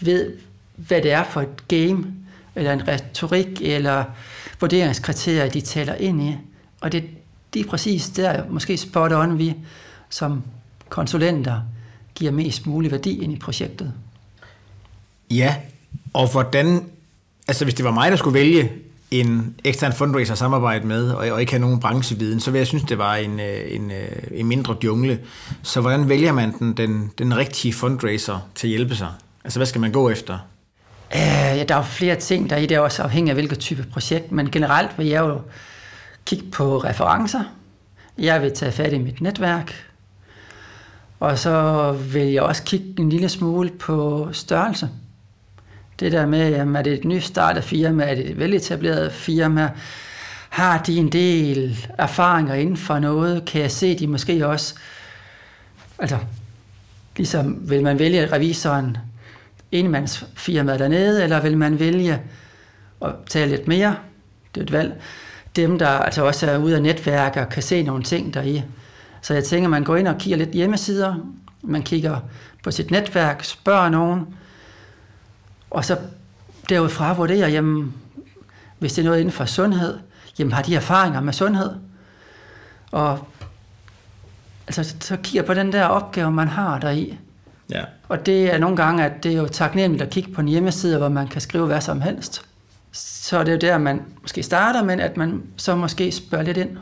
ved, 0.00 0.36
hvad 0.76 1.02
det 1.02 1.12
er 1.12 1.24
for 1.24 1.40
et 1.40 1.68
game, 1.68 2.06
eller 2.54 2.72
en 2.72 2.88
retorik, 2.88 3.60
eller 3.62 4.04
vurderingskriterier, 4.60 5.50
de 5.50 5.60
taler 5.60 5.94
ind 5.94 6.22
i. 6.22 6.36
Og 6.80 6.92
det, 6.92 7.04
det 7.54 7.66
er 7.66 7.70
præcis 7.70 8.08
der, 8.08 8.48
måske 8.50 8.76
spot 8.76 9.12
on, 9.12 9.38
vi 9.38 9.54
som 10.08 10.42
konsulenter 10.88 11.60
giver 12.14 12.32
mest 12.32 12.66
mulig 12.66 12.90
værdi 12.90 13.22
ind 13.22 13.32
i 13.32 13.38
projektet. 13.38 13.92
Ja, 15.30 15.56
og 16.12 16.30
hvordan, 16.32 16.84
altså 17.48 17.64
hvis 17.64 17.74
det 17.74 17.84
var 17.84 17.90
mig, 17.90 18.10
der 18.10 18.16
skulle 18.16 18.34
vælge 18.34 18.72
en 19.10 19.54
ekstern 19.64 19.92
fundraiser 19.92 20.32
at 20.32 20.38
samarbejde 20.38 20.86
med, 20.86 21.10
og, 21.10 21.30
og 21.30 21.40
ikke 21.40 21.52
have 21.52 21.60
nogen 21.60 21.80
brancheviden, 21.80 22.40
så 22.40 22.50
vil 22.50 22.58
jeg 22.58 22.66
synes, 22.66 22.84
det 22.84 22.98
var 22.98 23.16
en, 23.16 23.40
øh, 23.40 23.74
en, 23.74 23.90
øh, 23.90 24.08
en 24.32 24.46
mindre 24.46 24.76
jungle. 24.84 25.20
Så 25.62 25.80
hvordan 25.80 26.08
vælger 26.08 26.32
man 26.32 26.58
den, 26.58 26.76
den, 26.76 27.12
den 27.18 27.36
rigtige 27.36 27.72
fundraiser 27.72 28.48
til 28.54 28.66
at 28.66 28.68
hjælpe 28.68 28.96
sig? 28.96 29.08
Altså 29.44 29.58
hvad 29.58 29.66
skal 29.66 29.80
man 29.80 29.92
gå 29.92 30.10
efter? 30.10 30.38
Uh, 31.14 31.18
ja, 31.18 31.64
der 31.68 31.74
er 31.74 31.78
jo 31.78 31.84
flere 31.84 32.16
ting 32.16 32.50
der 32.50 32.56
i 32.56 32.66
det, 32.66 32.74
er 32.74 32.80
også 32.80 33.02
afhængig 33.02 33.30
af 33.30 33.36
hvilket 33.36 33.58
type 33.58 33.86
projekt, 33.92 34.32
men 34.32 34.50
generelt 34.50 34.98
vil 34.98 35.06
jeg 35.06 35.20
jo 35.20 35.40
kigge 36.24 36.44
på 36.50 36.78
referencer. 36.78 37.42
Jeg 38.18 38.42
vil 38.42 38.52
tage 38.54 38.72
fat 38.72 38.92
i 38.92 38.98
mit 38.98 39.20
netværk, 39.20 39.74
og 41.20 41.38
så 41.38 41.92
vil 41.92 42.26
jeg 42.26 42.42
også 42.42 42.62
kigge 42.62 42.94
en 42.98 43.10
lille 43.10 43.28
smule 43.28 43.70
på 43.70 44.28
størrelse. 44.32 44.88
Det 46.00 46.12
der 46.12 46.26
med, 46.26 46.50
jamen, 46.50 46.76
er 46.76 46.82
det 46.82 46.92
et 46.92 47.04
nystartet 47.04 47.64
firma, 47.64 48.04
er 48.04 48.14
det 48.14 48.30
et 48.30 48.38
veletableret 48.38 49.12
firma, 49.12 49.70
har 50.48 50.78
de 50.78 50.96
en 50.96 51.08
del 51.08 51.86
erfaringer 51.98 52.54
inden 52.54 52.76
for 52.76 52.98
noget, 52.98 53.44
kan 53.44 53.60
jeg 53.60 53.70
se, 53.70 53.98
de 53.98 54.06
måske 54.06 54.46
også, 54.46 54.74
altså, 55.98 56.16
ligesom 57.16 57.70
vil 57.70 57.82
man 57.82 57.98
vælge 57.98 58.32
revisoren, 58.32 58.96
enmandsfirmaet 59.72 60.78
dernede, 60.78 61.22
eller 61.22 61.40
vil 61.40 61.58
man 61.58 61.78
vælge 61.78 62.20
at 63.02 63.14
tage 63.28 63.46
lidt 63.46 63.68
mere, 63.68 63.96
det 64.54 64.60
er 64.60 64.64
et 64.64 64.72
valg, 64.72 65.00
dem 65.56 65.78
der 65.78 65.88
altså 65.88 66.24
også 66.24 66.50
er 66.50 66.58
ude 66.58 66.76
af 66.76 66.82
netværk 66.82 67.36
og 67.36 67.48
kan 67.48 67.62
se 67.62 67.82
nogle 67.82 68.02
ting 68.02 68.34
deri. 68.34 68.62
Så 69.22 69.34
jeg 69.34 69.44
tænker, 69.44 69.68
man 69.68 69.84
går 69.84 69.96
ind 69.96 70.08
og 70.08 70.18
kigger 70.18 70.38
lidt 70.38 70.50
hjemmesider, 70.50 71.14
man 71.62 71.82
kigger 71.82 72.16
på 72.64 72.70
sit 72.70 72.90
netværk, 72.90 73.44
spørger 73.44 73.88
nogen, 73.88 74.26
og 75.70 75.84
så 75.84 75.98
derudfra 76.68 77.12
vurderer, 77.12 77.48
jamen, 77.48 77.94
hvis 78.78 78.92
det 78.92 79.02
er 79.02 79.06
noget 79.06 79.20
inden 79.20 79.32
for 79.32 79.44
sundhed, 79.44 79.98
jamen 80.38 80.52
har 80.52 80.62
de 80.62 80.74
erfaringer 80.74 81.20
med 81.20 81.32
sundhed? 81.32 81.70
Og 82.92 83.26
altså, 84.66 84.94
så 85.00 85.16
kigger 85.16 85.42
på 85.42 85.54
den 85.54 85.72
der 85.72 85.84
opgave, 85.84 86.32
man 86.32 86.48
har 86.48 86.78
deri. 86.78 87.18
Ja. 87.70 87.84
Og 88.08 88.26
det 88.26 88.54
er 88.54 88.58
nogle 88.58 88.76
gange, 88.76 89.04
at 89.04 89.22
det 89.22 89.32
er 89.32 89.36
jo 89.36 89.48
taknemmeligt 89.48 90.02
at 90.02 90.10
kigge 90.10 90.32
på 90.32 90.40
en 90.40 90.48
hjemmeside, 90.48 90.98
hvor 90.98 91.08
man 91.08 91.28
kan 91.28 91.40
skrive 91.40 91.66
hvad 91.66 91.80
som 91.80 92.00
helst. 92.00 92.42
Så 92.92 93.40
det 93.40 93.48
er 93.48 93.52
jo 93.52 93.58
der, 93.58 93.78
man 93.78 94.02
måske 94.22 94.42
starter, 94.42 94.84
men 94.84 95.00
at 95.00 95.16
man 95.16 95.42
så 95.56 95.76
måske 95.76 96.12
spørger 96.12 96.44
lidt 96.44 96.56
ind 96.56 96.78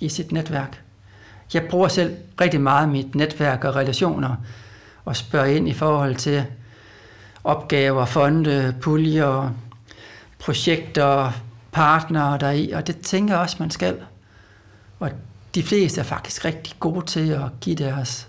i 0.00 0.08
sit 0.08 0.32
netværk. 0.32 0.82
Jeg 1.54 1.66
bruger 1.70 1.88
selv 1.88 2.16
rigtig 2.40 2.60
meget 2.60 2.88
mit 2.88 3.14
netværk 3.14 3.64
og 3.64 3.76
relationer 3.76 4.36
og 5.04 5.16
spørger 5.16 5.46
ind 5.46 5.68
i 5.68 5.72
forhold 5.72 6.16
til, 6.16 6.44
opgaver, 7.46 8.04
fonde, 8.04 8.74
puljer, 8.80 9.50
projekter, 10.38 11.32
partnere 11.72 12.38
deri, 12.38 12.70
og 12.70 12.86
det 12.86 13.00
tænker 13.00 13.34
jeg 13.34 13.42
også, 13.42 13.56
man 13.60 13.70
skal. 13.70 13.96
Og 15.00 15.10
de 15.54 15.62
fleste 15.62 16.00
er 16.00 16.04
faktisk 16.04 16.44
rigtig 16.44 16.74
gode 16.80 17.06
til 17.06 17.30
at 17.30 17.60
give 17.60 17.76
deres 17.76 18.28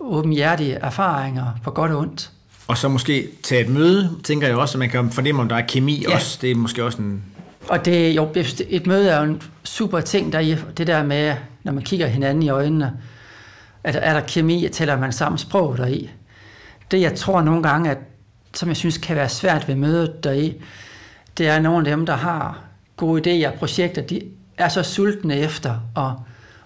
åbenhjertige 0.00 0.74
erfaringer 0.74 1.46
på 1.64 1.70
godt 1.70 1.92
og 1.92 1.98
ondt. 1.98 2.30
Og 2.68 2.78
så 2.78 2.88
måske 2.88 3.28
tage 3.42 3.64
et 3.64 3.68
møde, 3.68 4.10
tænker 4.24 4.46
jeg 4.46 4.56
også, 4.56 4.74
at 4.74 4.78
man 4.78 4.90
kan 4.90 5.10
fornemme, 5.10 5.42
om 5.42 5.48
der 5.48 5.56
er 5.56 5.66
kemi 5.68 6.04
ja. 6.08 6.14
også. 6.14 6.38
Det 6.40 6.50
er 6.50 6.54
måske 6.54 6.84
også 6.84 6.98
en... 6.98 7.22
Og 7.68 7.84
det, 7.84 8.16
jo, 8.16 8.28
et 8.68 8.86
møde 8.86 9.10
er 9.10 9.18
jo 9.18 9.24
en 9.24 9.42
super 9.64 10.00
ting, 10.00 10.32
der 10.32 10.56
det 10.76 10.86
der 10.86 11.02
med, 11.02 11.34
når 11.62 11.72
man 11.72 11.82
kigger 11.82 12.06
hinanden 12.06 12.42
i 12.42 12.48
øjnene, 12.48 12.92
at 13.84 13.96
er 14.02 14.12
der 14.12 14.20
kemi, 14.20 14.68
tæller 14.72 14.98
man 14.98 15.12
samme 15.12 15.38
sprog 15.38 15.76
deri 15.78 16.10
det, 16.92 17.00
jeg 17.00 17.14
tror 17.14 17.42
nogle 17.42 17.62
gange, 17.62 17.90
at, 17.90 17.98
som 18.54 18.68
jeg 18.68 18.76
synes 18.76 18.98
kan 18.98 19.16
være 19.16 19.28
svært 19.28 19.68
ved 19.68 19.74
mødet 19.74 20.24
deri, 20.24 20.62
det 21.38 21.48
er 21.48 21.60
nogle 21.60 21.78
af 21.78 21.96
dem, 21.96 22.06
der 22.06 22.16
har 22.16 22.60
gode 22.96 23.46
idéer 23.46 23.52
og 23.52 23.58
projekter, 23.58 24.02
de 24.02 24.20
er 24.58 24.68
så 24.68 24.82
sultne 24.82 25.36
efter 25.36 25.70
at 25.96 26.12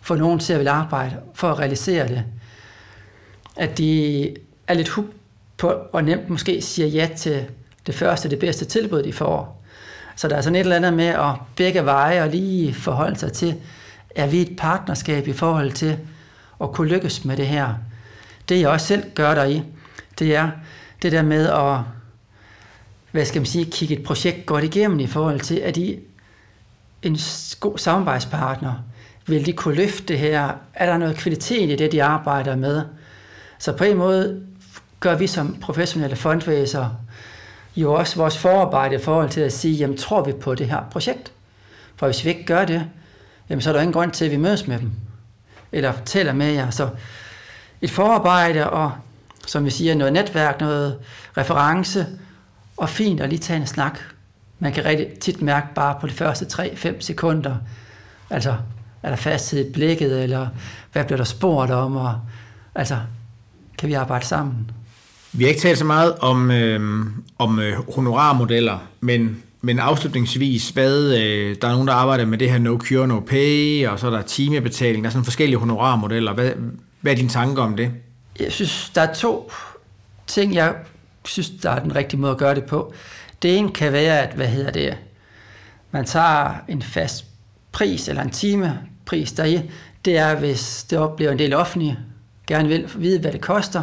få 0.01 0.15
nogen 0.15 0.39
til 0.39 0.53
at 0.53 0.59
vil 0.59 0.69
arbejde 0.69 1.17
for 1.35 1.51
at 1.51 1.59
realisere 1.59 2.09
det, 2.09 2.25
at 3.57 3.79
de 3.79 4.29
er 4.69 4.75
lidt 4.75 4.89
hub 4.89 5.05
på, 5.57 5.69
og 5.69 6.05
nemt 6.05 6.31
måske 6.31 6.63
siger 6.63 6.89
ja 6.89 7.09
til 7.17 7.45
det 7.87 7.95
første, 7.95 8.31
det 8.31 8.39
bedste 8.39 8.65
tilbud, 8.65 9.03
de 9.03 9.13
får. 9.13 9.63
Så 10.17 10.29
der 10.29 10.37
er 10.37 10.41
sådan 10.41 10.57
et 10.57 10.61
eller 10.61 10.77
andet 10.77 10.93
med 10.93 11.07
at 11.07 11.35
begge 11.57 11.85
veje 11.85 12.23
og 12.23 12.29
lige 12.29 12.75
forholde 12.75 13.19
sig 13.19 13.33
til, 13.33 13.55
er 14.15 14.27
vi 14.27 14.41
et 14.41 14.57
partnerskab 14.59 15.29
i 15.29 15.33
forhold 15.33 15.73
til 15.73 15.99
at 16.61 16.73
kunne 16.73 16.89
lykkes 16.89 17.25
med 17.25 17.37
det 17.37 17.47
her. 17.47 17.75
Det 18.49 18.61
jeg 18.61 18.69
også 18.69 18.87
selv 18.87 19.05
gør 19.15 19.35
deri, 19.35 19.55
i, 19.55 19.63
det 20.19 20.37
er 20.37 20.51
det 21.03 21.13
der 21.13 21.23
med 21.23 21.49
at, 21.49 21.81
hvad 23.11 23.25
skal 23.25 23.41
man 23.41 23.47
sige, 23.47 23.65
kigge 23.65 23.97
et 23.97 24.05
projekt 24.05 24.47
godt 24.47 24.65
igennem 24.65 25.01
i 25.01 25.07
forhold 25.07 25.41
til, 25.41 25.57
at 25.57 25.77
I 25.77 25.99
en 27.03 27.19
god 27.61 27.79
samarbejdspartner, 27.79 28.75
vil 29.27 29.47
de 29.47 29.53
kunne 29.53 29.75
løfte 29.75 30.05
det 30.05 30.19
her? 30.19 30.51
Er 30.75 30.87
der 30.87 30.99
noget 30.99 31.17
kvalitet 31.17 31.71
i 31.71 31.77
det, 31.77 31.93
de 31.93 32.05
arbejder 32.05 32.57
med? 32.57 32.83
Så 33.59 33.73
på 33.73 33.85
en 33.85 33.97
måde 33.97 34.43
gør 35.01 35.15
vi 35.15 35.27
som 35.27 35.57
professionelle 35.61 36.17
fondvæser 36.17 36.91
jo 37.77 37.93
også 37.93 38.17
vores 38.17 38.39
forarbejde 38.39 38.95
i 38.95 38.99
forhold 38.99 39.31
til 39.31 39.41
at 39.41 39.53
sige, 39.53 39.75
jamen 39.75 39.97
tror 39.97 40.25
vi 40.25 40.33
på 40.33 40.55
det 40.55 40.67
her 40.67 40.83
projekt? 40.91 41.33
For 41.97 42.07
hvis 42.07 42.25
vi 42.25 42.31
ikke 42.31 42.45
gør 42.45 42.65
det, 42.65 42.87
jamen 43.49 43.63
så 43.63 43.71
er 43.71 43.73
der 43.73 43.81
ingen 43.81 43.93
grund 43.93 44.11
til, 44.11 44.25
at 44.25 44.31
vi 44.31 44.37
mødes 44.37 44.67
med 44.67 44.79
dem, 44.79 44.91
eller 45.73 45.93
taler 46.05 46.33
med 46.33 46.53
jer. 46.53 46.71
Så 46.71 46.89
et 47.81 47.91
forarbejde 47.91 48.71
og 48.71 48.93
som 49.47 49.65
vi 49.65 49.71
siger, 49.71 49.95
noget 49.95 50.13
netværk, 50.13 50.61
noget 50.61 50.99
reference, 51.37 52.07
og 52.77 52.89
fint 52.89 53.21
at 53.21 53.29
lige 53.29 53.39
tage 53.39 53.61
en 53.61 53.67
snak. 53.67 53.99
Man 54.59 54.73
kan 54.73 54.85
rigtig 54.85 55.07
tit 55.21 55.43
mærke 55.43 55.67
bare 55.75 55.97
på 56.01 56.07
de 56.07 56.13
første 56.13 56.63
3-5 56.63 57.01
sekunder, 57.01 57.57
altså 58.31 58.55
er 59.03 59.09
der 59.09 59.17
fasthed 59.17 59.67
i 59.67 59.73
blikket, 59.73 60.23
eller 60.23 60.47
hvad 60.93 61.05
bliver 61.05 61.17
der 61.17 61.25
spurgt 61.25 61.71
om, 61.71 61.97
og 61.97 62.15
altså, 62.75 62.99
kan 63.79 63.89
vi 63.89 63.95
arbejde 63.95 64.27
sammen? 64.27 64.71
Vi 65.33 65.45
har 65.45 65.49
ikke 65.49 65.61
talt 65.61 65.79
så 65.79 65.85
meget 65.85 66.15
om, 66.15 66.51
øh, 66.51 67.07
om 67.39 67.59
øh, 67.59 67.93
honorarmodeller, 67.95 68.79
men, 69.01 69.43
men 69.61 69.79
afslutningsvis, 69.79 70.69
hvad, 70.69 71.19
øh, 71.19 71.57
der 71.63 71.69
er 71.69 71.73
nogen, 71.73 71.89
der 71.89 71.95
arbejder 71.95 72.25
med 72.25 72.39
det 72.39 72.51
her 72.51 72.59
no 72.59 72.79
cure, 72.79 73.09
no 73.09 73.21
pay, 73.21 73.87
og 73.87 73.99
så 73.99 74.07
er 74.07 74.11
der 74.11 74.23
timebetaling, 74.23 75.05
der 75.05 75.09
er 75.09 75.13
sådan 75.13 75.25
forskellige 75.25 75.59
honorarmodeller. 75.59 76.33
Hvad, 76.35 76.51
hvad 77.01 77.13
er 77.13 77.17
dine 77.17 77.29
tanker 77.29 77.63
om 77.63 77.77
det? 77.77 77.91
Jeg 78.41 78.53
synes, 78.53 78.91
der 78.95 79.01
er 79.01 79.15
to 79.15 79.53
ting, 80.27 80.55
jeg 80.55 80.75
synes, 81.25 81.51
der 81.51 81.71
er 81.71 81.79
den 81.79 81.97
rigtige 81.97 82.21
måde 82.21 82.33
at 82.33 82.39
gøre 82.39 82.55
det 82.55 82.65
på. 82.65 82.95
Det 83.43 83.59
ene 83.59 83.73
kan 83.73 83.93
være, 83.93 84.21
at, 84.21 84.35
hvad 84.35 84.47
hedder 84.47 84.71
det, 84.71 84.99
man 85.91 86.05
tager 86.05 86.55
en 86.69 86.83
fast 86.83 87.25
pris, 87.73 88.09
eller 88.09 88.23
en 88.23 88.31
timepris 88.31 89.33
deri. 89.33 89.71
Det 90.05 90.19
er, 90.19 90.35
hvis 90.35 90.85
det 90.85 90.99
oplever 90.99 91.33
en 91.33 91.39
del 91.39 91.55
offentlige, 91.55 91.99
gerne 92.47 92.69
vil 92.69 92.91
vide, 92.97 93.21
hvad 93.21 93.33
det 93.33 93.41
koster. 93.41 93.83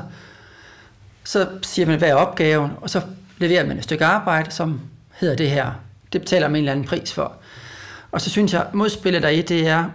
Så 1.24 1.50
siger 1.62 1.86
man, 1.86 1.98
hvad 1.98 2.10
er 2.10 2.16
opgaven, 2.16 2.72
og 2.82 2.90
så 2.90 3.02
leverer 3.38 3.68
man 3.68 3.78
et 3.78 3.84
stykke 3.84 4.06
arbejde, 4.06 4.52
som 4.52 4.82
hedder 5.14 5.36
det 5.36 5.50
her. 5.50 5.72
Det 6.14 6.22
betaler 6.22 6.48
man 6.48 6.56
en 6.56 6.64
eller 6.64 6.72
anden 6.72 6.88
pris 6.88 7.14
for. 7.14 7.34
Og 8.12 8.22
så 8.22 8.30
synes 8.30 8.54
jeg, 8.54 8.68
modspillet 8.74 9.24
der 9.24 9.30
i, 9.30 9.42
det 9.42 9.68
er 9.68 9.86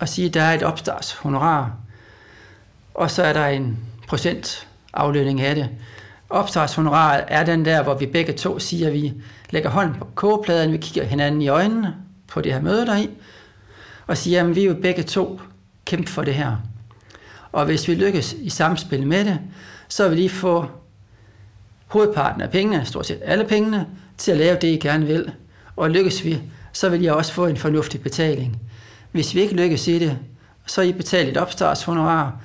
at 0.00 0.08
sige, 0.08 0.26
at 0.26 0.34
der 0.34 0.42
er 0.42 0.54
et 0.54 0.62
opstartshonorar, 0.62 1.72
og 2.94 3.10
så 3.10 3.22
er 3.22 3.32
der 3.32 3.46
en 3.46 3.78
procent 4.08 4.68
aflønning 4.94 5.40
af 5.40 5.54
det. 5.54 5.68
Opstartshonoraret 6.30 7.24
er 7.28 7.44
den 7.44 7.64
der, 7.64 7.82
hvor 7.82 7.94
vi 7.94 8.06
begge 8.06 8.32
to 8.32 8.58
siger, 8.58 8.86
at 8.86 8.92
vi 8.92 9.12
lægger 9.50 9.70
hånden 9.70 9.94
på 9.94 10.08
kogepladen, 10.14 10.72
vi 10.72 10.76
kigger 10.76 11.04
hinanden 11.04 11.42
i 11.42 11.48
øjnene 11.48 11.94
på 12.28 12.40
det 12.40 12.52
her 12.52 12.60
møde 12.60 12.86
deri, 12.86 13.10
og 14.06 14.16
siger, 14.16 14.44
at 14.44 14.56
vi 14.56 14.60
er 14.60 14.68
jo 14.68 14.74
begge 14.82 15.02
to 15.02 15.40
kæmpe 15.84 16.10
for 16.10 16.22
det 16.22 16.34
her. 16.34 16.56
Og 17.52 17.64
hvis 17.64 17.88
vi 17.88 17.94
lykkes 17.94 18.32
i 18.32 18.50
samspil 18.50 19.06
med 19.06 19.24
det, 19.24 19.40
så 19.88 20.08
vil 20.08 20.18
I 20.18 20.28
få 20.28 20.66
hovedparten 21.86 22.40
af 22.40 22.50
pengene, 22.50 22.84
stort 22.84 23.06
set 23.06 23.20
alle 23.24 23.44
pengene, 23.44 23.86
til 24.18 24.32
at 24.32 24.38
lave 24.38 24.58
det, 24.60 24.68
I 24.68 24.76
gerne 24.76 25.06
vil. 25.06 25.32
Og 25.76 25.90
lykkes 25.90 26.24
vi, 26.24 26.42
så 26.72 26.88
vil 26.88 27.04
I 27.04 27.06
også 27.06 27.32
få 27.32 27.46
en 27.46 27.56
fornuftig 27.56 28.00
betaling. 28.00 28.58
Hvis 29.12 29.34
vi 29.34 29.40
ikke 29.40 29.54
lykkes 29.54 29.88
i 29.88 29.98
det, 29.98 30.18
så 30.66 30.82
I 30.82 30.92
betalt 30.92 31.28
et 31.28 31.36
opstartshonorar, 31.36 32.40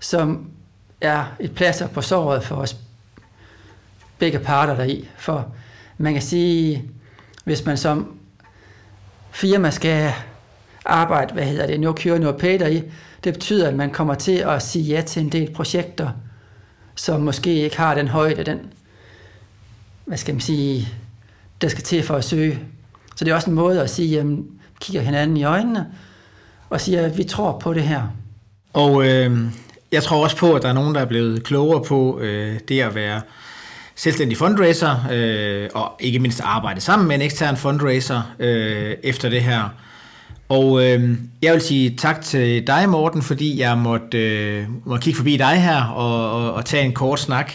som 0.00 0.50
er 1.00 1.24
et 1.40 1.54
plaster 1.54 1.86
på 1.86 2.02
såret 2.02 2.44
for 2.44 2.56
os 2.56 2.76
begge 4.18 4.38
parter 4.38 4.76
deri. 4.76 5.08
For 5.16 5.52
man 5.98 6.12
kan 6.12 6.22
sige, 6.22 6.84
hvis 7.44 7.64
man 7.64 7.76
som 7.76 8.18
firma 9.30 9.70
skal 9.70 10.12
arbejde, 10.84 11.34
hvad 11.34 11.44
hedder 11.44 11.66
det, 11.66 11.80
no 11.80 11.92
cure, 11.92 12.18
no 12.18 12.32
pay 12.32 12.58
deri, 12.58 12.82
det 13.24 13.32
betyder, 13.32 13.68
at 13.68 13.74
man 13.74 13.90
kommer 13.90 14.14
til 14.14 14.32
at 14.36 14.62
sige 14.62 14.84
ja 14.84 15.00
til 15.00 15.22
en 15.22 15.32
del 15.32 15.52
projekter, 15.52 16.10
som 16.94 17.20
måske 17.20 17.54
ikke 17.54 17.76
har 17.76 17.94
den 17.94 18.08
højde, 18.08 18.44
den, 18.44 18.60
hvad 20.04 20.18
skal 20.18 20.34
man 20.34 20.40
sige, 20.40 20.88
der 21.60 21.68
skal 21.68 21.84
til 21.84 22.02
for 22.02 22.14
at 22.14 22.24
søge. 22.24 22.58
Så 23.16 23.24
det 23.24 23.30
er 23.30 23.34
også 23.34 23.50
en 23.50 23.56
måde 23.56 23.82
at 23.82 23.90
sige, 23.90 24.08
jamen, 24.08 24.46
kigger 24.80 25.02
hinanden 25.02 25.36
i 25.36 25.44
øjnene, 25.44 25.86
og 26.70 26.80
siger, 26.80 27.06
at 27.06 27.18
vi 27.18 27.24
tror 27.24 27.58
på 27.58 27.74
det 27.74 27.82
her. 27.82 28.02
Og 28.72 29.06
øh, 29.08 29.52
jeg 29.92 30.02
tror 30.02 30.24
også 30.24 30.36
på, 30.36 30.54
at 30.54 30.62
der 30.62 30.68
er 30.68 30.72
nogen, 30.72 30.94
der 30.94 31.00
er 31.00 31.04
blevet 31.04 31.44
klogere 31.44 31.84
på 31.84 32.20
øh, 32.20 32.58
det 32.68 32.80
at 32.80 32.94
være 32.94 33.20
selvstændig 33.94 34.38
fundraiser, 34.38 35.06
øh, 35.12 35.68
og 35.74 35.92
ikke 36.00 36.18
mindst 36.18 36.40
arbejde 36.44 36.80
sammen 36.80 37.08
med 37.08 37.16
en 37.16 37.22
ekstern 37.22 37.56
fundraiser 37.56 38.22
øh, 38.38 38.94
efter 39.02 39.28
det 39.28 39.42
her. 39.42 39.68
Og 40.48 40.84
øh, 40.84 41.18
jeg 41.42 41.52
vil 41.52 41.60
sige 41.60 41.96
tak 41.96 42.20
til 42.20 42.66
dig, 42.66 42.88
Morten, 42.88 43.22
fordi 43.22 43.60
jeg 43.60 43.78
måtte, 43.78 44.18
øh, 44.18 44.66
måtte 44.84 45.04
kigge 45.04 45.16
forbi 45.16 45.36
dig 45.36 45.62
her 45.62 45.84
og, 45.84 46.32
og, 46.32 46.54
og 46.54 46.64
tage 46.64 46.84
en 46.84 46.92
kort 46.92 47.20
snak. 47.20 47.52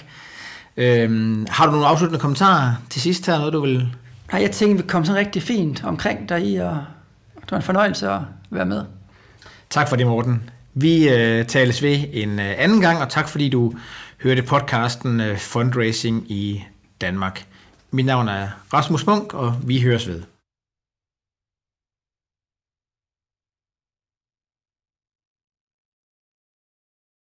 Øh, 0.77 1.37
har 1.49 1.65
du 1.65 1.71
nogle 1.71 1.87
afsluttende 1.87 2.19
kommentarer 2.19 2.73
til 2.89 3.01
sidst 3.01 3.25
her, 3.25 3.37
noget 3.37 3.53
du 3.53 3.61
vil... 3.61 3.87
Nej, 4.31 4.41
jeg 4.41 4.51
tænkte, 4.51 4.83
vi 4.83 4.89
kom 4.89 5.05
så 5.05 5.13
rigtig 5.13 5.43
fint 5.43 5.83
omkring 5.83 6.29
dig 6.29 6.45
i, 6.45 6.55
og 6.55 6.77
det 7.35 7.51
var 7.51 7.57
en 7.57 7.63
fornøjelse 7.63 8.09
at 8.09 8.19
være 8.49 8.65
med. 8.65 8.83
Tak 9.69 9.89
for 9.89 9.95
det, 9.95 10.07
Morten. 10.07 10.49
Vi 10.73 11.09
øh, 11.09 11.45
tales 11.45 11.83
ved 11.83 11.99
en 12.13 12.39
øh, 12.39 12.53
anden 12.57 12.81
gang, 12.81 13.01
og 13.01 13.09
tak 13.09 13.29
fordi 13.29 13.49
du 13.49 13.73
hørte 14.23 14.41
podcasten 14.41 15.21
øh, 15.21 15.37
Fundraising 15.37 16.31
i 16.31 16.63
Danmark. 17.01 17.45
Mit 17.91 18.05
navn 18.05 18.27
er 18.27 18.47
Rasmus 18.73 19.05
Munk, 19.05 19.33
og 19.33 19.55
vi 19.63 19.81
høres 19.81 20.07
ved. 20.07 20.21